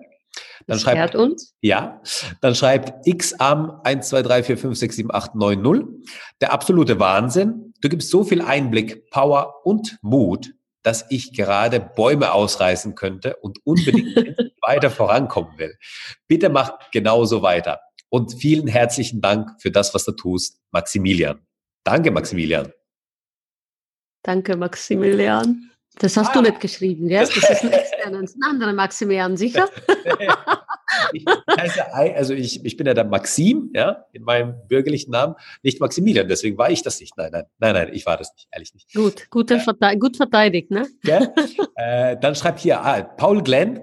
Dann 0.67 0.77
das 0.77 0.81
schreibt 0.81 1.15
uns. 1.15 1.55
Ja, 1.61 2.01
dann 2.41 2.55
schreibt 2.55 3.05
xam 3.05 3.79
1, 3.83 4.09
2, 4.09 4.21
3, 4.21 4.43
4, 4.43 4.57
5, 4.57 4.77
6, 4.77 4.95
7, 4.95 5.13
8, 5.13 5.35
9, 5.35 5.61
0. 5.61 5.87
Der 6.41 6.53
absolute 6.53 6.99
Wahnsinn. 6.99 7.73
Du 7.81 7.89
gibst 7.89 8.09
so 8.09 8.23
viel 8.23 8.41
Einblick, 8.41 9.09
Power 9.09 9.65
und 9.65 9.97
Mut, 10.01 10.53
dass 10.81 11.05
ich 11.09 11.33
gerade 11.33 11.79
Bäume 11.79 12.31
ausreißen 12.31 12.95
könnte 12.95 13.35
und 13.37 13.59
unbedingt 13.63 14.15
weiter 14.61 14.89
vorankommen 14.89 15.57
will. 15.57 15.75
Bitte 16.27 16.49
mach 16.49 16.79
genauso 16.91 17.41
weiter. 17.41 17.81
Und 18.09 18.33
vielen 18.39 18.67
herzlichen 18.67 19.21
Dank 19.21 19.49
für 19.61 19.71
das, 19.71 19.93
was 19.93 20.05
du 20.05 20.13
tust, 20.13 20.59
Maximilian. 20.71 21.45
Danke, 21.83 22.11
Maximilian. 22.11 22.71
Danke, 24.23 24.57
Maximilian. 24.57 25.71
Das 25.97 26.17
hast 26.17 26.29
ah. 26.29 26.33
du 26.33 26.41
nicht 26.41 26.59
geschrieben, 26.59 27.09
ja? 27.09 27.19
Das 27.25 27.35
ist 27.35 27.63
ein 27.63 27.71
externer, 28.05 28.19
ein 28.19 28.43
anderer 28.43 28.73
Maximilian, 28.73 29.37
sicher? 29.37 29.69
ich, 31.13 31.25
also 32.15 32.33
ich, 32.33 32.63
ich 32.63 32.77
bin 32.77 32.87
ja 32.87 32.93
der 32.93 33.05
Maxim, 33.05 33.71
ja, 33.73 34.05
in 34.13 34.23
meinem 34.23 34.55
bürgerlichen 34.67 35.11
Namen, 35.11 35.35
nicht 35.63 35.79
Maximilian, 35.79 36.27
deswegen 36.27 36.57
war 36.57 36.69
ich 36.69 36.83
das 36.83 36.99
nicht. 36.99 37.17
Nein, 37.17 37.29
nein, 37.31 37.45
nein, 37.59 37.73
nein, 37.73 37.89
ich 37.93 38.05
war 38.05 38.17
das 38.17 38.33
nicht, 38.35 38.47
ehrlich 38.51 38.73
nicht. 38.73 38.93
Gut, 38.93 39.29
gut, 39.29 39.51
äh, 39.51 39.97
gut 39.97 40.17
verteidigt, 40.17 40.71
ne? 40.71 40.87
Ja? 41.03 41.27
Äh, 41.77 42.17
dann 42.19 42.35
schreibt 42.35 42.59
hier 42.59 42.81
ah, 42.81 43.01
Paul 43.01 43.43
Glenn, 43.43 43.81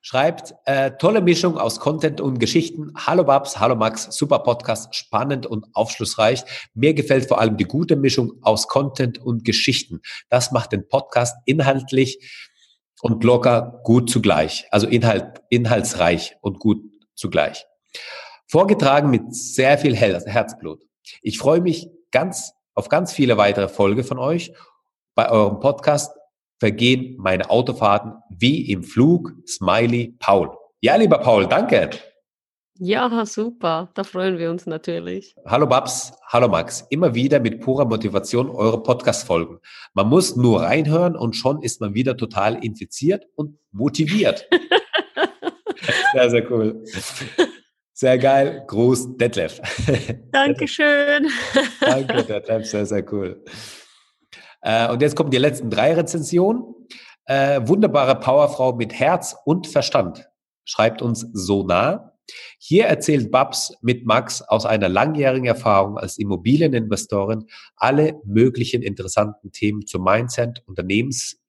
schreibt, 0.00 0.54
äh, 0.64 0.92
tolle 0.98 1.20
Mischung 1.20 1.56
aus 1.56 1.78
Content 1.78 2.20
und 2.20 2.40
Geschichten. 2.40 2.92
Hallo 2.96 3.24
Babs, 3.24 3.60
hallo 3.60 3.76
Max, 3.76 4.08
super 4.10 4.40
Podcast, 4.40 4.94
spannend 4.94 5.46
und 5.46 5.66
aufschlussreich. 5.74 6.42
Mir 6.74 6.94
gefällt 6.94 7.26
vor 7.26 7.40
allem 7.40 7.56
die 7.56 7.64
gute 7.64 7.94
Mischung 7.94 8.32
aus 8.42 8.66
Content 8.66 9.18
und 9.18 9.44
Geschichten. 9.44 10.00
Das 10.30 10.50
macht 10.50 10.72
den 10.72 10.88
Podcast 10.88 11.36
inhaltlich 11.44 12.18
und 13.00 13.24
locker 13.24 13.80
gut 13.84 14.10
zugleich. 14.10 14.66
Also 14.70 14.86
Inhalt, 14.86 15.42
inhaltsreich 15.50 16.36
und 16.40 16.58
gut 16.58 16.82
zugleich. 17.14 17.66
Vorgetragen 18.46 19.10
mit 19.10 19.34
sehr 19.34 19.78
viel 19.78 19.94
Herzblut. 19.94 20.82
Ich 21.22 21.38
freue 21.38 21.60
mich 21.60 21.88
ganz 22.10 22.52
auf 22.74 22.88
ganz 22.88 23.12
viele 23.12 23.36
weitere 23.36 23.68
Folge 23.68 24.04
von 24.04 24.18
euch. 24.18 24.52
Bei 25.14 25.30
eurem 25.30 25.60
Podcast 25.60 26.16
vergehen 26.58 27.16
meine 27.18 27.50
Autofahrten 27.50 28.14
wie 28.30 28.70
im 28.70 28.82
Flug. 28.82 29.32
Smiley 29.46 30.14
Paul. 30.18 30.56
Ja, 30.80 30.96
lieber 30.96 31.18
Paul, 31.18 31.46
danke. 31.48 31.90
Ja, 32.80 33.26
super. 33.26 33.90
Da 33.94 34.04
freuen 34.04 34.38
wir 34.38 34.50
uns 34.50 34.64
natürlich. 34.64 35.34
Hallo 35.44 35.66
Babs, 35.66 36.12
hallo 36.28 36.46
Max. 36.46 36.86
Immer 36.90 37.12
wieder 37.12 37.40
mit 37.40 37.60
purer 37.60 37.84
Motivation 37.84 38.48
eure 38.48 38.80
Podcast-Folgen. 38.80 39.58
Man 39.94 40.08
muss 40.08 40.36
nur 40.36 40.60
reinhören 40.60 41.16
und 41.16 41.34
schon 41.34 41.60
ist 41.60 41.80
man 41.80 41.94
wieder 41.94 42.16
total 42.16 42.64
infiziert 42.64 43.26
und 43.34 43.58
motiviert. 43.72 44.48
sehr, 46.12 46.30
sehr 46.30 46.52
cool. 46.52 46.84
Sehr 47.94 48.16
geil. 48.16 48.62
Gruß, 48.68 49.16
Detlef. 49.16 49.60
Dankeschön. 50.30 51.28
Danke, 51.80 52.22
Detlef. 52.22 52.64
Sehr, 52.64 52.86
sehr 52.86 53.12
cool. 53.12 53.44
Äh, 54.60 54.88
und 54.92 55.02
jetzt 55.02 55.16
kommen 55.16 55.32
die 55.32 55.38
letzten 55.38 55.68
drei 55.68 55.94
Rezensionen. 55.94 56.62
Äh, 57.24 57.60
wunderbare 57.64 58.20
Powerfrau 58.20 58.74
mit 58.74 58.92
Herz 58.92 59.34
und 59.44 59.66
Verstand. 59.66 60.28
Schreibt 60.64 61.02
uns 61.02 61.26
so 61.32 61.64
nah. 61.64 62.14
Hier 62.58 62.86
erzählt 62.86 63.30
Babs 63.30 63.72
mit 63.82 64.06
Max 64.06 64.42
aus 64.42 64.66
einer 64.66 64.88
langjährigen 64.88 65.46
Erfahrung 65.46 65.98
als 65.98 66.18
Immobilieninvestorin 66.18 67.46
alle 67.76 68.20
möglichen 68.24 68.82
interessanten 68.82 69.52
Themen 69.52 69.86
zum 69.86 70.04
Mindset, 70.04 70.62
Unternehmens, 70.66 71.40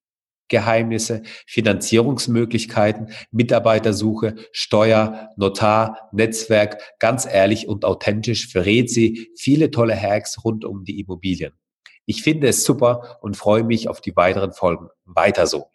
Geheimnisse, 0.49 1.21
Finanzierungsmöglichkeiten, 1.47 3.13
Mitarbeitersuche, 3.31 4.35
Steuer, 4.51 5.29
Notar, 5.37 6.09
Netzwerk, 6.11 6.81
ganz 6.99 7.25
ehrlich 7.25 7.67
und 7.67 7.85
authentisch 7.85 8.51
verrät 8.51 8.89
sie 8.89 9.29
viele 9.37 9.71
tolle 9.71 9.95
Hacks 9.95 10.43
rund 10.43 10.65
um 10.65 10.83
die 10.83 10.99
Immobilien. 10.99 11.53
Ich 12.05 12.23
finde 12.23 12.47
es 12.47 12.63
super 12.63 13.19
und 13.21 13.37
freue 13.37 13.63
mich 13.63 13.87
auf 13.87 14.01
die 14.01 14.15
weiteren 14.15 14.51
Folgen. 14.51 14.89
Weiter 15.05 15.45
so. 15.45 15.67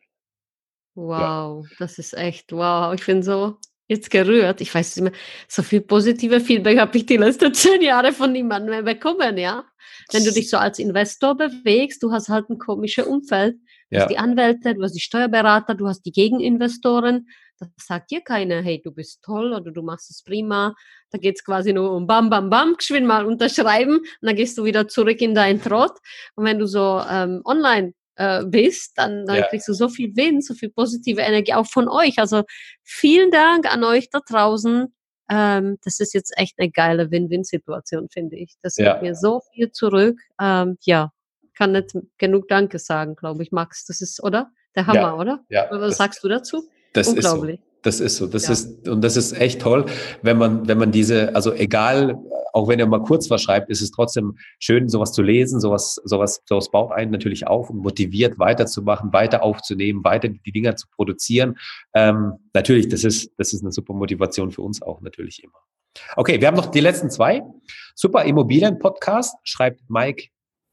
Wow, 0.97 1.67
ja. 1.69 1.77
das 1.79 1.99
ist 1.99 2.15
echt 2.15 2.53
wow. 2.53 2.93
Ich 2.95 3.07
bin 3.07 3.23
so 3.23 3.57
jetzt 3.89 4.11
gerührt. 4.11 4.61
Ich 4.61 4.75
weiß 4.75 4.97
nicht 4.97 5.05
mehr, 5.05 5.21
so 5.49 5.63
viel 5.63 5.81
positive 5.81 6.41
Feedback 6.41 6.79
habe 6.79 6.97
ich 6.97 7.07
die 7.07 7.17
letzten 7.17 7.53
zehn 7.55 7.83
Jahre 7.83 8.13
von 8.13 8.33
niemandem 8.33 8.71
mehr 8.71 8.83
bekommen, 8.83 9.37
ja. 9.39 9.65
Wenn 10.13 10.25
du 10.25 10.33
dich 10.33 10.51
so 10.51 10.57
als 10.57 10.79
Investor 10.79 11.37
bewegst, 11.37 12.03
du 12.03 12.13
hast 12.13 12.29
halt 12.29 12.51
ein 12.51 12.59
komisches 12.59 13.07
Umfeld. 13.07 13.57
Du 13.91 13.97
ja. 13.97 14.03
hast 14.03 14.11
die 14.11 14.19
Anwälte, 14.19 14.75
du 14.75 14.83
hast 14.83 14.93
die 14.93 15.01
Steuerberater, 15.01 15.75
du 15.75 15.87
hast 15.87 16.03
die 16.03 16.13
Gegeninvestoren. 16.13 17.29
Da 17.59 17.67
sagt 17.77 18.11
dir 18.11 18.21
keiner, 18.21 18.63
hey, 18.63 18.83
du 18.83 18.91
bist 18.91 19.23
toll 19.23 19.53
oder 19.53 19.71
du 19.71 19.83
machst 19.83 20.11
es 20.11 20.23
prima. 20.23 20.75
Da 21.11 21.19
geht 21.19 21.37
es 21.37 21.45
quasi 21.45 21.73
nur 21.73 21.93
um 21.93 22.07
Bam, 22.07 22.29
Bam, 22.29 22.51
Bam, 22.51 22.75
geschwind 22.77 23.07
mal 23.07 23.25
unterschreiben 23.25 23.99
und 23.99 24.07
dann 24.21 24.35
gehst 24.35 24.59
du 24.59 24.65
wieder 24.65 24.89
zurück 24.89 25.21
in 25.21 25.35
dein 25.35 25.63
Trott. 25.63 25.97
Und 26.35 26.45
wenn 26.45 26.59
du 26.59 26.67
so 26.67 27.01
ähm, 27.09 27.41
online 27.45 27.95
äh, 28.17 28.45
bist, 28.45 28.93
dann, 28.97 29.27
dann 29.27 29.37
ja. 29.37 29.47
kriegst 29.49 29.69
du 29.69 29.73
so 29.73 29.89
viel 29.89 30.15
Wind, 30.17 30.45
so 30.45 30.55
viel 30.55 30.71
positive 30.71 31.21
Energie 31.21 31.55
auch 31.55 31.67
von 31.67 31.89
euch. 31.89 32.19
Also 32.19 32.43
vielen 32.83 33.31
Dank 33.31 33.73
an 33.73 33.85
euch 33.85 34.11
da 34.11 34.21
draußen. 34.27 34.95
Ähm, 35.31 35.79
das 35.83 36.01
ist 36.01 36.15
jetzt 36.15 36.33
echt 36.37 36.59
eine 36.59 36.71
geile 36.71 37.11
Win-Win-Situation, 37.11 38.09
finde 38.11 38.37
ich. 38.37 38.55
Das 38.63 38.77
ja. 38.77 38.93
gibt 38.93 39.03
mir 39.03 39.15
so 39.15 39.41
viel 39.53 39.71
zurück. 39.71 40.21
Ähm, 40.41 40.77
ja, 40.83 41.11
kann 41.57 41.73
nicht 41.73 41.97
genug 42.19 42.49
Danke 42.49 42.79
sagen, 42.79 43.17
glaube 43.17 43.43
ich, 43.43 43.53
Max. 43.53 43.87
Das 43.87 44.01
ist, 44.01 44.23
oder? 44.23 44.51
Der 44.77 44.87
Hammer, 44.87 45.01
ja. 45.01 45.15
oder? 45.15 45.41
Ja. 45.49 45.69
Was 45.71 45.97
sagst 45.97 46.23
du 46.25 46.29
dazu? 46.29 46.69
Das 46.93 47.09
Unglaublich. 47.09 47.61
Das 47.85 48.01
ist 48.01 48.17
so. 48.17 48.27
Das 48.27 48.47
ja. 48.47 48.53
ist, 48.53 48.89
und 48.89 49.03
das 49.03 49.17
ist 49.17 49.33
echt 49.33 49.61
toll, 49.61 49.85
wenn 50.23 50.39
man, 50.39 50.67
wenn 50.67 50.79
man 50.79 50.91
diese, 50.91 51.35
also 51.37 51.53
egal, 51.53 52.19
auch 52.55 52.67
wenn 52.69 52.81
er 52.81 52.87
mal 52.87 53.03
kurz 53.03 53.29
was 53.31 53.43
schreibt, 53.43 53.69
ist 53.69 53.83
es 53.83 53.91
trotzdem 53.91 54.39
schön, 54.59 54.89
sowas 54.89 55.13
zu 55.13 55.23
lesen, 55.23 55.61
sowas, 55.61 56.01
sowas, 56.05 56.41
sowas 56.47 56.71
baut 56.71 56.93
einen 56.93 57.11
natürlich 57.11 57.47
auf 57.47 57.69
und 57.69 57.79
motiviert 57.79 58.39
weiterzumachen, 58.39 59.13
weiter 59.13 59.43
aufzunehmen, 59.43 60.03
weiter 60.03 60.29
die 60.29 60.53
Dinger 60.53 60.77
zu 60.77 60.87
produzieren. 60.89 61.57
Ähm, 61.95 62.33
natürlich, 62.55 62.89
das 62.89 63.05
ist, 63.05 63.33
das 63.37 63.53
ist 63.53 63.63
eine 63.63 63.73
super 63.73 63.93
Motivation 63.93 64.51
für 64.51 64.63
uns 64.63 64.81
auch 64.81 65.03
natürlich 65.03 65.45
immer. 65.45 65.59
Okay, 66.17 66.41
wir 66.41 66.49
haben 66.49 66.57
noch 66.57 66.71
die 66.71 66.81
letzten 66.81 67.11
zwei. 67.11 67.43
Super 67.95 68.25
Immobilien 68.25 68.79
Podcast 68.79 69.37
schreibt 69.43 69.83
Mike 69.89 70.29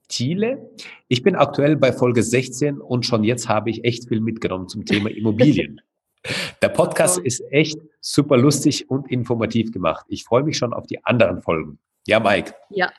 Thiele. 0.07 0.71
Ich 1.09 1.23
bin 1.23 1.35
aktuell 1.35 1.75
bei 1.75 1.91
Folge 1.91 2.23
16 2.23 2.79
und 2.79 3.05
schon 3.05 3.23
jetzt 3.23 3.49
habe 3.49 3.69
ich 3.69 3.83
echt 3.83 4.07
viel 4.07 4.21
mitgenommen 4.21 4.67
zum 4.67 4.85
Thema 4.85 5.09
Immobilien. 5.15 5.81
Der 6.61 6.69
Podcast 6.69 7.19
ist 7.19 7.41
echt 7.51 7.79
super 7.99 8.37
lustig 8.37 8.89
und 8.89 9.09
informativ 9.09 9.71
gemacht. 9.71 10.05
Ich 10.09 10.23
freue 10.23 10.43
mich 10.43 10.57
schon 10.57 10.73
auf 10.73 10.85
die 10.87 11.03
anderen 11.03 11.41
Folgen. 11.41 11.79
Ja, 12.05 12.19
Mike. 12.19 12.53
Ja, 12.69 12.91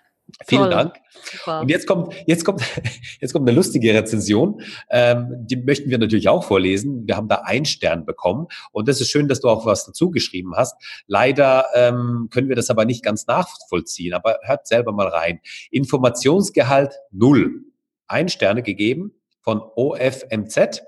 Vielen 0.47 0.63
Toll. 0.63 0.71
Dank. 0.71 0.95
Super. 1.11 1.61
Und 1.61 1.71
jetzt 1.71 1.87
kommt, 1.87 2.15
jetzt 2.27 2.45
kommt, 2.45 2.63
jetzt 3.21 3.33
kommt 3.33 3.49
eine 3.49 3.57
lustige 3.57 3.93
Rezension. 3.95 4.63
Ähm, 4.91 5.29
die 5.41 5.57
möchten 5.57 5.91
wir 5.91 5.99
natürlich 5.99 6.29
auch 6.29 6.45
vorlesen. 6.45 7.07
Wir 7.07 7.17
haben 7.17 7.29
da 7.29 7.43
einen 7.45 7.65
Stern 7.65 8.07
bekommen. 8.07 8.47
Und 8.73 8.89
das 8.89 9.01
ist 9.01 9.11
schön, 9.11 9.29
dass 9.29 9.41
du 9.41 9.49
auch 9.49 9.67
was 9.67 9.85
dazu 9.85 10.11
geschrieben 10.11 10.55
hast. 10.57 10.75
Leider 11.07 11.67
ähm, 11.75 12.29
können 12.31 12.49
wir 12.49 12.57
das 12.57 12.71
aber 12.71 12.85
nicht 12.85 13.05
ganz 13.05 13.27
nachvollziehen. 13.27 14.15
Aber 14.15 14.39
hört 14.43 14.67
selber 14.67 14.93
mal 14.93 15.09
rein. 15.09 15.41
Informationsgehalt 15.71 16.95
null. 17.11 17.65
Ein 18.07 18.29
Sterne 18.29 18.63
gegeben 18.63 19.13
von 19.43 19.61
OFMZ. 19.61 20.83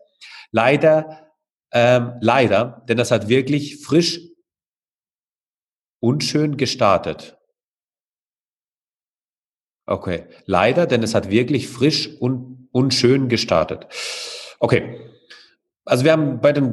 Leider, 0.51 1.24
ähm, 1.75 2.13
leider, 2.21 2.83
denn 2.89 2.97
das 2.97 3.11
hat 3.11 3.29
wirklich 3.29 3.85
frisch 3.85 4.21
unschön 6.01 6.57
gestartet. 6.57 7.37
Okay, 9.87 10.27
leider, 10.47 10.87
denn 10.87 11.03
es 11.03 11.15
hat 11.15 11.31
wirklich 11.31 11.69
frisch 11.69 12.09
und, 12.21 12.69
und 12.73 12.95
schön 12.95 13.29
gestartet. 13.29 13.87
Okay, 14.61 15.11
also 15.85 16.05
wir 16.05 16.13
haben 16.13 16.41
bei 16.41 16.53
den 16.53 16.73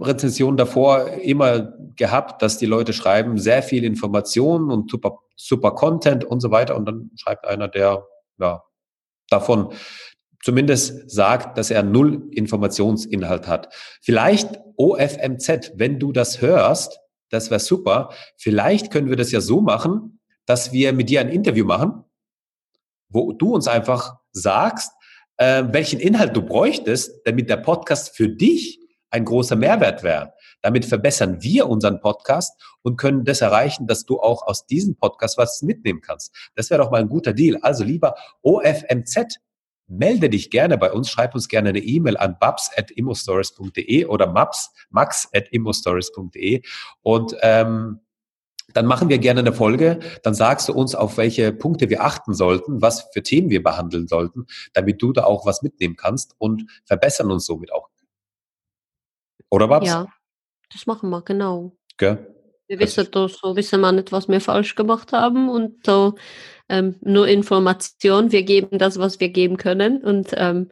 Rezensionen 0.00 0.56
davor 0.56 1.08
immer 1.08 1.74
gehabt, 1.96 2.40
dass 2.40 2.58
die 2.58 2.66
Leute 2.66 2.92
schreiben, 2.92 3.38
sehr 3.38 3.62
viel 3.62 3.84
Informationen 3.84 4.70
und 4.70 4.90
super, 4.90 5.18
super 5.36 5.72
Content 5.72 6.24
und 6.24 6.40
so 6.40 6.50
weiter. 6.50 6.76
Und 6.76 6.86
dann 6.86 7.10
schreibt 7.16 7.46
einer, 7.46 7.68
der 7.68 8.06
ja, 8.38 8.62
davon 9.28 9.72
zumindest 10.42 11.10
sagt, 11.10 11.58
dass 11.58 11.70
er 11.70 11.82
null 11.82 12.28
Informationsinhalt 12.32 13.46
hat. 13.46 13.74
Vielleicht 14.00 14.60
OFMZ, 14.76 15.72
wenn 15.76 15.98
du 15.98 16.12
das 16.12 16.40
hörst, 16.40 17.00
das 17.30 17.50
wäre 17.50 17.60
super. 17.60 18.10
Vielleicht 18.36 18.90
können 18.90 19.10
wir 19.10 19.16
das 19.16 19.32
ja 19.32 19.40
so 19.40 19.60
machen, 19.60 20.20
dass 20.46 20.72
wir 20.72 20.92
mit 20.92 21.10
dir 21.10 21.20
ein 21.20 21.28
Interview 21.28 21.64
machen 21.64 22.04
wo 23.08 23.32
du 23.32 23.54
uns 23.54 23.68
einfach 23.68 24.16
sagst, 24.32 24.92
äh, 25.36 25.64
welchen 25.70 26.00
Inhalt 26.00 26.36
du 26.36 26.42
bräuchtest, 26.42 27.20
damit 27.24 27.48
der 27.48 27.58
Podcast 27.58 28.16
für 28.16 28.28
dich 28.28 28.80
ein 29.10 29.24
großer 29.24 29.56
Mehrwert 29.56 30.02
wäre. 30.02 30.34
Damit 30.60 30.84
verbessern 30.84 31.42
wir 31.42 31.68
unseren 31.68 32.00
Podcast 32.00 32.60
und 32.82 32.96
können 32.96 33.24
das 33.24 33.40
erreichen, 33.40 33.86
dass 33.86 34.04
du 34.04 34.20
auch 34.20 34.46
aus 34.46 34.66
diesem 34.66 34.96
Podcast 34.96 35.38
was 35.38 35.62
mitnehmen 35.62 36.00
kannst. 36.00 36.34
Das 36.56 36.68
wäre 36.68 36.82
doch 36.82 36.90
mal 36.90 37.00
ein 37.00 37.08
guter 37.08 37.32
Deal. 37.32 37.56
Also 37.62 37.84
lieber 37.84 38.14
OFMZ, 38.42 39.38
melde 39.88 40.30
dich 40.30 40.50
gerne 40.50 40.78
bei 40.78 40.92
uns, 40.92 41.10
schreib 41.10 41.34
uns 41.34 41.48
gerne 41.48 41.70
eine 41.70 41.80
E-Mail 41.80 42.16
an 42.16 42.36
babs.immostories.de 42.38 44.04
oder 44.06 44.26
maps, 44.30 44.72
max.immostories.de 44.90 46.62
und 47.02 47.34
ähm, 47.40 48.00
dann 48.74 48.84
machen 48.84 49.08
wir 49.08 49.18
gerne 49.18 49.40
eine 49.40 49.52
Folge, 49.54 49.98
dann 50.22 50.34
sagst 50.34 50.68
du 50.68 50.74
uns, 50.74 50.94
auf 50.94 51.16
welche 51.16 51.52
Punkte 51.52 51.88
wir 51.88 52.04
achten 52.04 52.34
sollten, 52.34 52.82
was 52.82 53.08
für 53.12 53.22
Themen 53.22 53.48
wir 53.48 53.62
behandeln 53.62 54.08
sollten, 54.08 54.46
damit 54.74 55.00
du 55.00 55.12
da 55.12 55.24
auch 55.24 55.46
was 55.46 55.62
mitnehmen 55.62 55.96
kannst 55.96 56.34
und 56.38 56.70
verbessern 56.84 57.30
uns 57.30 57.46
somit 57.46 57.72
auch. 57.72 57.88
Oder 59.50 59.68
Babs? 59.68 59.86
Ja, 59.86 60.06
das 60.70 60.86
machen 60.86 61.08
wir, 61.08 61.22
genau. 61.22 61.72
Gell? 61.96 62.34
Wir 62.68 62.78
wissen 62.78 63.08
doch 63.10 63.28
so, 63.28 63.56
wissen 63.56 63.80
wir 63.80 63.92
nicht, 63.92 64.12
was 64.12 64.28
wir 64.28 64.40
falsch 64.40 64.74
gemacht 64.74 65.12
haben 65.12 65.48
und 65.48 65.86
so 65.86 66.14
ähm, 66.68 66.96
nur 67.00 67.26
Information. 67.26 68.30
Wir 68.30 68.42
geben 68.42 68.78
das, 68.78 68.98
was 68.98 69.20
wir 69.20 69.30
geben 69.30 69.56
können 69.56 70.04
und 70.04 70.28
ähm, 70.34 70.70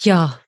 ja, 0.00 0.40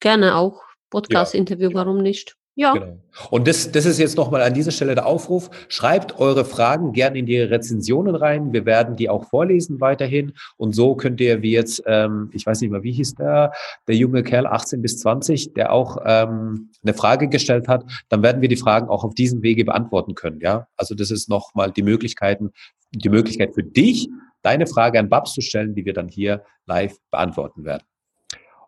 gerne 0.00 0.36
auch 0.36 0.62
Podcast-Interview, 0.90 1.70
ja. 1.70 1.74
warum 1.74 2.02
nicht? 2.02 2.36
Ja. 2.56 2.72
Genau. 2.72 2.98
Und 3.30 3.48
das, 3.48 3.72
das 3.72 3.84
ist 3.84 3.98
jetzt 3.98 4.16
nochmal 4.16 4.42
an 4.42 4.54
dieser 4.54 4.70
Stelle 4.70 4.94
der 4.94 5.06
Aufruf. 5.06 5.50
Schreibt 5.68 6.18
eure 6.18 6.44
Fragen 6.44 6.92
gerne 6.92 7.18
in 7.18 7.26
die 7.26 7.40
Rezensionen 7.40 8.14
rein. 8.14 8.52
Wir 8.52 8.64
werden 8.64 8.96
die 8.96 9.08
auch 9.08 9.28
vorlesen 9.28 9.80
weiterhin. 9.80 10.32
Und 10.56 10.74
so 10.74 10.94
könnt 10.94 11.20
ihr, 11.20 11.42
wie 11.42 11.52
jetzt, 11.52 11.82
ähm, 11.86 12.30
ich 12.32 12.46
weiß 12.46 12.60
nicht 12.60 12.70
mehr, 12.70 12.82
wie 12.82 12.92
hieß 12.92 13.16
der, 13.16 13.52
der 13.88 13.96
junge 13.96 14.22
Kerl, 14.22 14.46
18 14.46 14.82
bis 14.82 14.98
20, 15.00 15.54
der 15.54 15.72
auch 15.72 15.98
ähm, 16.04 16.70
eine 16.82 16.94
Frage 16.94 17.28
gestellt 17.28 17.66
hat, 17.66 17.84
dann 18.08 18.22
werden 18.22 18.40
wir 18.40 18.48
die 18.48 18.56
Fragen 18.56 18.88
auch 18.88 19.04
auf 19.04 19.14
diesem 19.14 19.42
Wege 19.42 19.64
beantworten 19.64 20.14
können. 20.14 20.40
Ja, 20.40 20.68
also 20.76 20.94
das 20.94 21.10
ist 21.10 21.28
nochmal 21.28 21.72
die 21.72 21.82
Möglichkeiten, 21.82 22.52
die 22.92 23.08
Möglichkeit 23.08 23.54
für 23.54 23.64
dich, 23.64 24.08
deine 24.42 24.66
Frage 24.66 25.00
an 25.00 25.08
Babs 25.08 25.32
zu 25.32 25.40
stellen, 25.40 25.74
die 25.74 25.84
wir 25.84 25.92
dann 25.92 26.08
hier 26.08 26.44
live 26.66 26.96
beantworten 27.10 27.64
werden. 27.64 27.82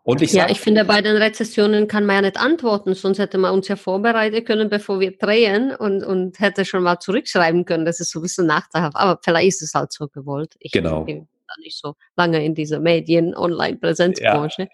Und 0.07 0.21
ich 0.21 0.31
ja, 0.31 0.49
ich 0.49 0.61
finde, 0.61 0.85
bei 0.85 1.01
den 1.01 1.17
Rezessionen 1.17 1.89
kann 1.89 2.05
man 2.05 2.15
ja 2.15 2.21
nicht 2.21 2.37
antworten, 2.37 2.93
sonst 2.93 3.19
hätte 3.19 3.37
man 3.37 3.51
uns 3.51 3.67
ja 3.67 3.75
vorbereitet 3.75 4.45
können, 4.45 4.69
bevor 4.69 5.01
wir 5.01 5.17
drehen 5.17 5.75
und, 5.75 6.01
und 6.01 6.39
hätte 6.39 6.63
schon 6.63 6.83
mal 6.83 6.97
zurückschreiben 7.01 7.65
können. 7.65 7.83
Das 7.83 7.99
ist 7.99 8.11
so 8.11 8.19
ein 8.19 8.21
bisschen 8.21 8.45
nachteilhaft, 8.45 8.95
aber 8.95 9.19
vielleicht 9.21 9.49
ist 9.49 9.63
es 9.63 9.73
halt 9.73 9.91
so 9.91 10.07
gewollt. 10.07 10.55
Ich 10.59 10.71
genau. 10.71 11.03
bin 11.03 11.27
da 11.45 11.53
nicht 11.59 11.77
so 11.77 11.95
lange 12.15 12.45
in 12.45 12.55
dieser 12.55 12.79
Medien-Online-Präsenzbranche. 12.79 14.69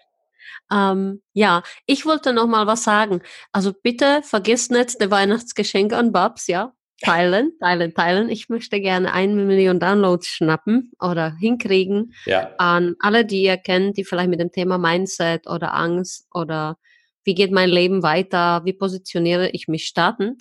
Ja. 0.70 0.92
Ähm, 0.92 1.20
ja, 1.32 1.64
ich 1.84 2.06
wollte 2.06 2.32
noch 2.32 2.46
mal 2.46 2.68
was 2.68 2.84
sagen. 2.84 3.20
Also 3.50 3.72
bitte 3.72 4.20
vergiss 4.22 4.70
nicht 4.70 5.00
der 5.00 5.10
Weihnachtsgeschenk 5.10 5.92
an 5.94 6.12
Babs, 6.12 6.46
ja 6.46 6.74
teilen, 7.00 7.52
teilen, 7.60 7.94
teilen. 7.94 8.28
Ich 8.28 8.48
möchte 8.48 8.80
gerne 8.80 9.12
eine 9.12 9.34
Million 9.34 9.80
Downloads 9.80 10.26
schnappen 10.26 10.92
oder 11.00 11.34
hinkriegen 11.36 12.14
ja. 12.26 12.50
an 12.58 12.94
alle, 13.00 13.24
die 13.24 13.42
ihr 13.42 13.56
kennt, 13.56 13.96
die 13.96 14.04
vielleicht 14.04 14.30
mit 14.30 14.40
dem 14.40 14.52
Thema 14.52 14.78
Mindset 14.78 15.46
oder 15.48 15.74
Angst 15.74 16.26
oder 16.32 16.78
wie 17.24 17.34
geht 17.34 17.52
mein 17.52 17.70
Leben 17.70 18.02
weiter, 18.02 18.62
wie 18.64 18.74
positioniere 18.74 19.50
ich 19.50 19.66
mich 19.68 19.86
starten. 19.86 20.38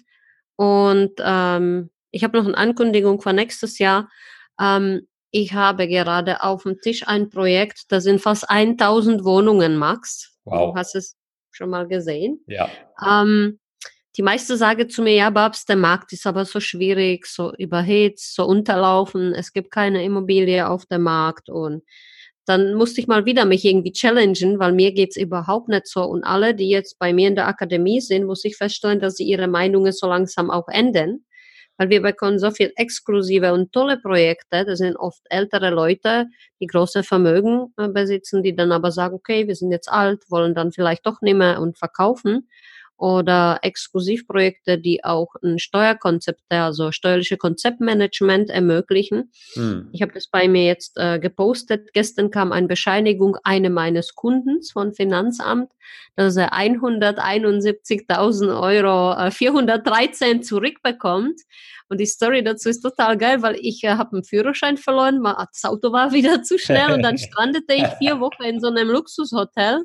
Und 0.55 1.13
ähm, 1.19 1.89
ich 2.11 2.23
habe 2.23 2.37
noch 2.37 2.45
eine 2.45 2.57
Ankündigung 2.57 3.21
für 3.21 3.33
nächstes 3.33 3.79
Jahr. 3.79 4.09
Ähm, 4.59 5.07
ich 5.31 5.53
habe 5.53 5.87
gerade 5.87 6.43
auf 6.43 6.63
dem 6.63 6.79
Tisch 6.79 7.07
ein 7.07 7.29
Projekt, 7.29 7.91
da 7.91 8.01
sind 8.01 8.21
fast 8.21 8.49
1000 8.49 9.23
Wohnungen, 9.23 9.77
Max. 9.77 10.37
Wow. 10.45 10.73
Du 10.73 10.79
hast 10.79 10.95
es 10.95 11.17
schon 11.49 11.69
mal 11.69 11.87
gesehen. 11.87 12.43
Ja. 12.45 12.69
Ähm, 13.03 13.59
die 14.15 14.21
meisten 14.21 14.57
sagen 14.57 14.89
zu 14.89 15.01
mir, 15.01 15.13
ja, 15.13 15.29
Babs, 15.29 15.65
der 15.65 15.75
Markt 15.75 16.13
ist 16.13 16.27
aber 16.27 16.45
so 16.45 16.59
schwierig, 16.59 17.25
so 17.25 17.53
überhitzt, 17.57 18.35
so 18.35 18.45
unterlaufen, 18.45 19.33
es 19.33 19.53
gibt 19.53 19.71
keine 19.71 20.03
Immobilie 20.03 20.67
auf 20.67 20.85
dem 20.85 21.03
Markt 21.03 21.49
und 21.49 21.83
dann 22.45 22.73
musste 22.73 22.99
ich 22.99 23.07
mal 23.07 23.25
wieder 23.25 23.45
mich 23.45 23.63
irgendwie 23.63 23.93
challengen, 23.93 24.59
weil 24.59 24.73
mir 24.73 24.93
geht's 24.93 25.15
überhaupt 25.15 25.69
nicht 25.69 25.87
so. 25.87 26.03
Und 26.03 26.23
alle, 26.23 26.53
die 26.53 26.69
jetzt 26.69 26.99
bei 26.99 27.13
mir 27.13 27.29
in 27.29 27.35
der 27.35 27.47
Akademie 27.47 28.01
sind, 28.01 28.25
muss 28.25 28.43
ich 28.43 28.57
feststellen, 28.57 28.99
dass 28.99 29.15
sie 29.15 29.23
ihre 29.23 29.47
Meinungen 29.47 29.93
so 29.93 30.07
langsam 30.07 30.51
auch 30.51 30.67
ändern. 30.67 31.19
Weil 31.77 31.89
wir 31.89 32.01
bekommen 32.01 32.39
so 32.39 32.51
viel 32.51 32.71
exklusive 32.75 33.53
und 33.53 33.71
tolle 33.71 33.97
Projekte. 33.97 34.65
Das 34.65 34.79
sind 34.79 34.97
oft 34.97 35.21
ältere 35.29 35.69
Leute, 35.69 36.27
die 36.59 36.67
große 36.67 37.03
Vermögen 37.03 37.73
äh, 37.77 37.87
besitzen, 37.87 38.43
die 38.43 38.55
dann 38.55 38.73
aber 38.73 38.91
sagen, 38.91 39.15
okay, 39.15 39.47
wir 39.47 39.55
sind 39.55 39.71
jetzt 39.71 39.89
alt, 39.89 40.19
wollen 40.29 40.53
dann 40.53 40.71
vielleicht 40.73 41.05
doch 41.07 41.21
nicht 41.21 41.37
mehr 41.37 41.61
und 41.61 41.77
verkaufen 41.77 42.49
oder 42.97 43.59
Exklusivprojekte, 43.61 44.77
die 44.77 45.03
auch 45.03 45.35
ein 45.43 45.59
Steuerkonzept, 45.59 46.41
also 46.49 46.91
steuerliche 46.91 47.37
Konzeptmanagement 47.37 48.49
ermöglichen. 48.49 49.31
Hm. 49.53 49.89
Ich 49.91 50.01
habe 50.01 50.13
das 50.13 50.27
bei 50.27 50.47
mir 50.47 50.65
jetzt 50.65 50.97
äh, 50.97 51.19
gepostet. 51.19 51.89
Gestern 51.93 52.31
kam 52.31 52.51
eine 52.51 52.67
Bescheinigung 52.67 53.37
eine 53.43 53.69
meines 53.69 54.15
Kundens 54.15 54.71
von 54.71 54.93
Finanzamt, 54.93 55.71
dass 56.15 56.37
er 56.37 56.53
171.000 56.53 58.61
Euro 58.61 59.19
äh, 59.19 59.31
413 59.31 60.43
zurückbekommt. 60.43 61.41
Und 61.89 61.99
die 61.99 62.05
Story 62.05 62.43
dazu 62.43 62.69
ist 62.69 62.81
total 62.81 63.17
geil, 63.17 63.41
weil 63.41 63.57
ich 63.59 63.83
äh, 63.83 63.89
habe 63.89 64.13
einen 64.13 64.23
Führerschein 64.23 64.77
verloren, 64.77 65.23
das 65.23 65.65
Auto 65.65 65.91
war 65.91 66.11
wieder 66.13 66.43
zu 66.43 66.57
schnell 66.57 66.91
und 66.91 67.01
dann 67.01 67.17
strandete 67.17 67.73
ich 67.73 67.87
vier 67.97 68.19
Wochen 68.19 68.43
in 68.43 68.59
so 68.59 68.67
einem 68.67 68.89
Luxushotel. 68.89 69.83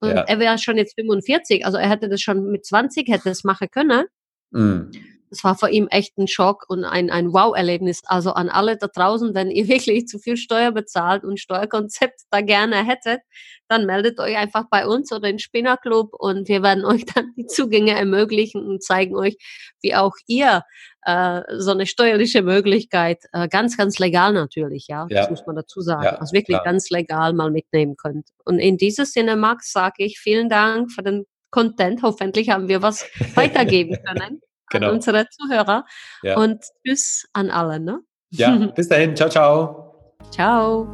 und 0.00 0.10
ja. 0.10 0.22
er 0.22 0.38
wäre 0.38 0.58
schon 0.58 0.76
jetzt 0.76 0.94
45, 0.96 1.64
also 1.64 1.78
er 1.78 1.88
hätte 1.88 2.08
das 2.08 2.20
schon 2.20 2.50
mit 2.50 2.66
20 2.66 3.08
hätte 3.08 3.30
es 3.30 3.42
machen 3.42 3.68
können. 3.70 4.04
Mhm 4.50 4.92
das 5.34 5.42
war 5.42 5.56
für 5.56 5.68
ihn 5.68 5.88
echt 5.88 6.16
ein 6.16 6.28
Schock 6.28 6.64
und 6.68 6.84
ein, 6.84 7.10
ein 7.10 7.32
Wow-Erlebnis. 7.32 8.02
Also 8.06 8.32
an 8.32 8.48
alle 8.48 8.76
da 8.76 8.86
draußen, 8.86 9.34
wenn 9.34 9.50
ihr 9.50 9.66
wirklich 9.68 10.06
zu 10.06 10.18
viel 10.18 10.36
Steuer 10.36 10.70
bezahlt 10.70 11.24
und 11.24 11.40
Steuerkonzept 11.40 12.20
da 12.30 12.40
gerne 12.40 12.86
hättet, 12.86 13.20
dann 13.68 13.86
meldet 13.86 14.20
euch 14.20 14.36
einfach 14.36 14.66
bei 14.70 14.86
uns 14.86 15.10
oder 15.10 15.28
im 15.28 15.38
Spinner 15.38 15.76
Club 15.76 16.10
und 16.12 16.48
wir 16.48 16.62
werden 16.62 16.84
euch 16.84 17.04
dann 17.04 17.32
die 17.36 17.46
Zugänge 17.46 17.92
ermöglichen 17.92 18.64
und 18.64 18.82
zeigen 18.82 19.16
euch, 19.16 19.36
wie 19.82 19.96
auch 19.96 20.14
ihr 20.28 20.62
äh, 21.02 21.42
so 21.58 21.72
eine 21.72 21.86
steuerliche 21.86 22.42
Möglichkeit, 22.42 23.24
äh, 23.32 23.48
ganz, 23.48 23.76
ganz 23.76 23.98
legal 23.98 24.32
natürlich, 24.32 24.86
ja, 24.88 25.06
ja. 25.10 25.22
das 25.22 25.30
muss 25.30 25.46
man 25.46 25.56
dazu 25.56 25.80
sagen, 25.80 26.04
ja, 26.04 26.16
also 26.16 26.32
wirklich 26.32 26.56
klar. 26.56 26.64
ganz 26.64 26.90
legal 26.90 27.32
mal 27.32 27.50
mitnehmen 27.50 27.96
könnt. 27.96 28.28
Und 28.44 28.60
in 28.60 28.76
diesem 28.76 29.04
Sinne, 29.04 29.34
Max, 29.34 29.72
sage 29.72 30.04
ich 30.04 30.20
vielen 30.20 30.48
Dank 30.48 30.92
für 30.92 31.02
den 31.02 31.24
Content. 31.50 32.02
Hoffentlich 32.02 32.50
haben 32.50 32.68
wir 32.68 32.82
was 32.82 33.06
weitergeben 33.34 33.98
können 34.04 34.40
genau. 34.74 34.88
an 34.88 34.94
unsere 34.94 35.26
Zuhörer. 35.28 35.84
Ja. 36.22 36.36
Und 36.36 36.64
tschüss 36.84 37.26
an 37.32 37.50
alle. 37.50 37.80
Ne? 37.80 38.00
Ja, 38.30 38.50
bis 38.74 38.88
dahin. 38.88 39.16
Ciao, 39.16 39.28
ciao. 39.28 40.16
Ciao. 40.30 40.86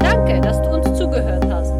Danke, 0.00 0.40
dass 0.40 0.60
du 0.62 0.70
uns 0.70 0.98
zugehört 0.98 1.44
hast. 1.50 1.72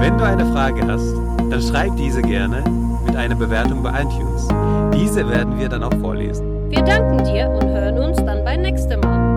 Wenn 0.00 0.16
du 0.16 0.24
eine 0.24 0.44
Frage 0.52 0.86
hast, 0.86 1.12
dann 1.50 1.62
schreib 1.62 1.96
diese 1.96 2.22
gerne 2.22 2.62
mit 3.04 3.16
einer 3.16 3.34
Bewertung 3.34 3.82
bei 3.82 3.90
iTunes. 4.02 4.48
Diese 4.94 5.28
werden 5.28 5.58
wir 5.58 5.68
dann 5.68 5.82
auch 5.82 5.94
vorlesen. 6.00 6.70
Wir 6.70 6.82
danken 6.82 7.24
dir 7.24 7.48
und 7.48 7.68
hören 7.68 7.98
uns 7.98 8.16
dann 8.18 8.44
beim 8.44 8.62
nächsten 8.62 9.00
Mal. 9.00 9.27